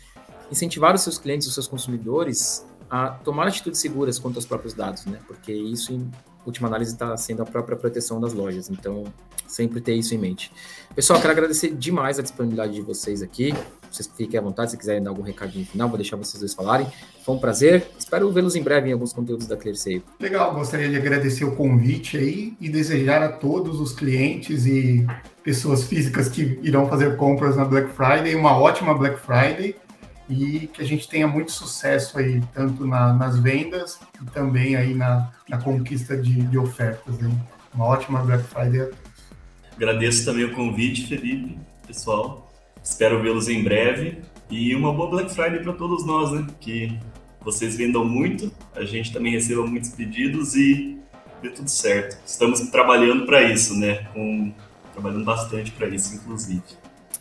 incentivar 0.51 0.93
os 0.93 1.01
seus 1.01 1.17
clientes, 1.17 1.47
os 1.47 1.53
seus 1.53 1.65
consumidores 1.67 2.65
a 2.89 3.11
tomar 3.11 3.47
atitudes 3.47 3.79
seguras 3.79 4.19
quanto 4.19 4.35
aos 4.35 4.45
próprios 4.45 4.73
dados, 4.73 5.05
né? 5.05 5.17
Porque 5.25 5.53
isso, 5.53 5.97
última 6.45 6.67
análise, 6.67 6.93
está 6.93 7.15
sendo 7.17 7.41
a 7.43 7.45
própria 7.45 7.75
proteção 7.77 8.19
das 8.19 8.33
lojas. 8.33 8.69
Então, 8.69 9.03
sempre 9.47 9.81
ter 9.81 9.93
isso 9.93 10.13
em 10.13 10.17
mente. 10.17 10.51
Pessoal, 10.93 11.19
quero 11.19 11.31
agradecer 11.31 11.73
demais 11.73 12.19
a 12.19 12.21
disponibilidade 12.21 12.73
de 12.73 12.81
vocês 12.81 13.21
aqui. 13.21 13.53
Vocês 13.91 14.09
fiquem 14.15 14.37
à 14.37 14.43
vontade, 14.43 14.71
se 14.71 14.77
quiserem 14.77 15.01
dar 15.01 15.11
algum 15.11 15.21
recadinho 15.21 15.65
final, 15.65 15.87
vou 15.87 15.97
deixar 15.97 16.17
vocês 16.17 16.39
dois 16.39 16.53
falarem. 16.53 16.85
Foi 17.23 17.35
um 17.35 17.39
prazer. 17.39 17.87
Espero 17.97 18.29
vê-los 18.31 18.55
em 18.55 18.61
breve 18.61 18.89
em 18.89 18.93
alguns 18.93 19.13
conteúdos 19.13 19.47
da 19.47 19.55
ClearSale. 19.55 20.03
Legal, 20.19 20.53
gostaria 20.53 20.89
de 20.89 20.97
agradecer 20.97 21.45
o 21.45 21.55
convite 21.55 22.17
aí 22.17 22.53
e 22.59 22.67
desejar 22.67 23.23
a 23.23 23.29
todos 23.29 23.79
os 23.79 23.93
clientes 23.93 24.65
e 24.65 25.05
pessoas 25.43 25.83
físicas 25.83 26.27
que 26.27 26.59
irão 26.61 26.89
fazer 26.89 27.15
compras 27.15 27.55
na 27.55 27.63
Black 27.63 27.89
Friday 27.93 28.35
uma 28.35 28.57
ótima 28.57 28.93
Black 28.93 29.19
Friday 29.19 29.75
e 30.29 30.67
que 30.67 30.81
a 30.81 30.85
gente 30.85 31.07
tenha 31.07 31.27
muito 31.27 31.51
sucesso 31.51 32.17
aí, 32.17 32.41
tanto 32.53 32.85
na, 32.85 33.13
nas 33.13 33.37
vendas 33.37 33.99
e 34.21 34.25
também 34.31 34.75
aí 34.75 34.93
na, 34.93 35.31
na 35.47 35.57
conquista 35.57 36.17
de, 36.17 36.41
de 36.41 36.57
ofertas. 36.57 37.21
Hein? 37.21 37.39
Uma 37.73 37.85
ótima 37.85 38.19
Black 38.19 38.43
Friday 38.43 38.81
a 38.81 38.85
todos. 38.85 38.99
Agradeço 39.75 40.25
também 40.25 40.45
o 40.45 40.53
convite, 40.53 41.07
Felipe, 41.07 41.59
pessoal. 41.85 42.51
Espero 42.83 43.21
vê-los 43.21 43.49
em 43.49 43.63
breve 43.63 44.21
e 44.49 44.75
uma 44.75 44.93
boa 44.93 45.09
Black 45.09 45.33
Friday 45.33 45.61
para 45.61 45.73
todos 45.73 46.05
nós, 46.05 46.31
né? 46.31 46.47
Que 46.59 46.97
vocês 47.41 47.75
vendam 47.75 48.05
muito, 48.05 48.51
a 48.75 48.83
gente 48.83 49.11
também 49.13 49.33
receba 49.33 49.65
muitos 49.65 49.89
pedidos 49.91 50.55
e 50.55 50.97
dê 51.41 51.49
tudo 51.49 51.69
certo. 51.69 52.17
Estamos 52.25 52.59
trabalhando 52.69 53.25
para 53.25 53.43
isso, 53.43 53.77
né? 53.77 54.07
Com, 54.13 54.53
trabalhando 54.93 55.25
bastante 55.25 55.71
para 55.71 55.87
isso, 55.87 56.15
inclusive. 56.15 56.63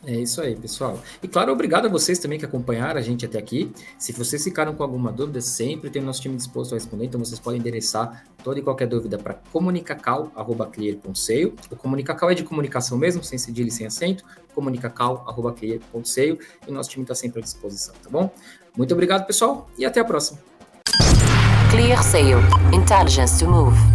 É 0.06 0.12
isso 0.12 0.40
aí, 0.40 0.54
pessoal. 0.54 1.02
E 1.22 1.28
claro, 1.28 1.52
obrigado 1.52 1.86
a 1.86 1.88
vocês 1.88 2.18
também 2.18 2.38
que 2.38 2.44
acompanharam 2.44 2.98
a 2.98 3.02
gente 3.02 3.24
até 3.24 3.38
aqui. 3.38 3.72
Se 3.98 4.12
vocês 4.12 4.44
ficaram 4.44 4.74
com 4.74 4.82
alguma 4.82 5.10
dúvida, 5.10 5.40
sempre 5.40 5.88
tem 5.90 6.02
o 6.02 6.04
nosso 6.04 6.20
time 6.20 6.36
disposto 6.36 6.72
a 6.72 6.74
responder, 6.76 7.06
então 7.06 7.18
vocês 7.18 7.40
podem 7.40 7.58
endereçar 7.60 8.26
toda 8.42 8.58
e 8.58 8.62
qualquer 8.62 8.86
dúvida 8.86 9.16
para 9.18 9.32
comunicacal.clear.seio. 9.52 11.54
O 11.70 11.76
comunicacal 11.76 12.30
é 12.30 12.34
de 12.34 12.44
comunicação 12.44 12.98
mesmo, 12.98 13.24
sem 13.24 13.38
cedilha 13.38 13.68
e 13.68 13.70
sem 13.70 13.86
acento, 13.86 14.22
comunicacal.clear.seio 14.54 16.38
e 16.68 16.70
nosso 16.70 16.90
time 16.90 17.04
está 17.04 17.14
sempre 17.14 17.40
à 17.40 17.42
disposição, 17.42 17.94
tá 18.02 18.10
bom? 18.10 18.30
Muito 18.76 18.92
obrigado, 18.92 19.26
pessoal, 19.26 19.66
e 19.78 19.86
até 19.86 20.00
a 20.00 20.04
próxima. 20.04 20.38
Clear 21.70 22.04
Sale. 22.04 22.42
Intelligence 22.72 23.38
to 23.38 23.48
move. 23.50 23.93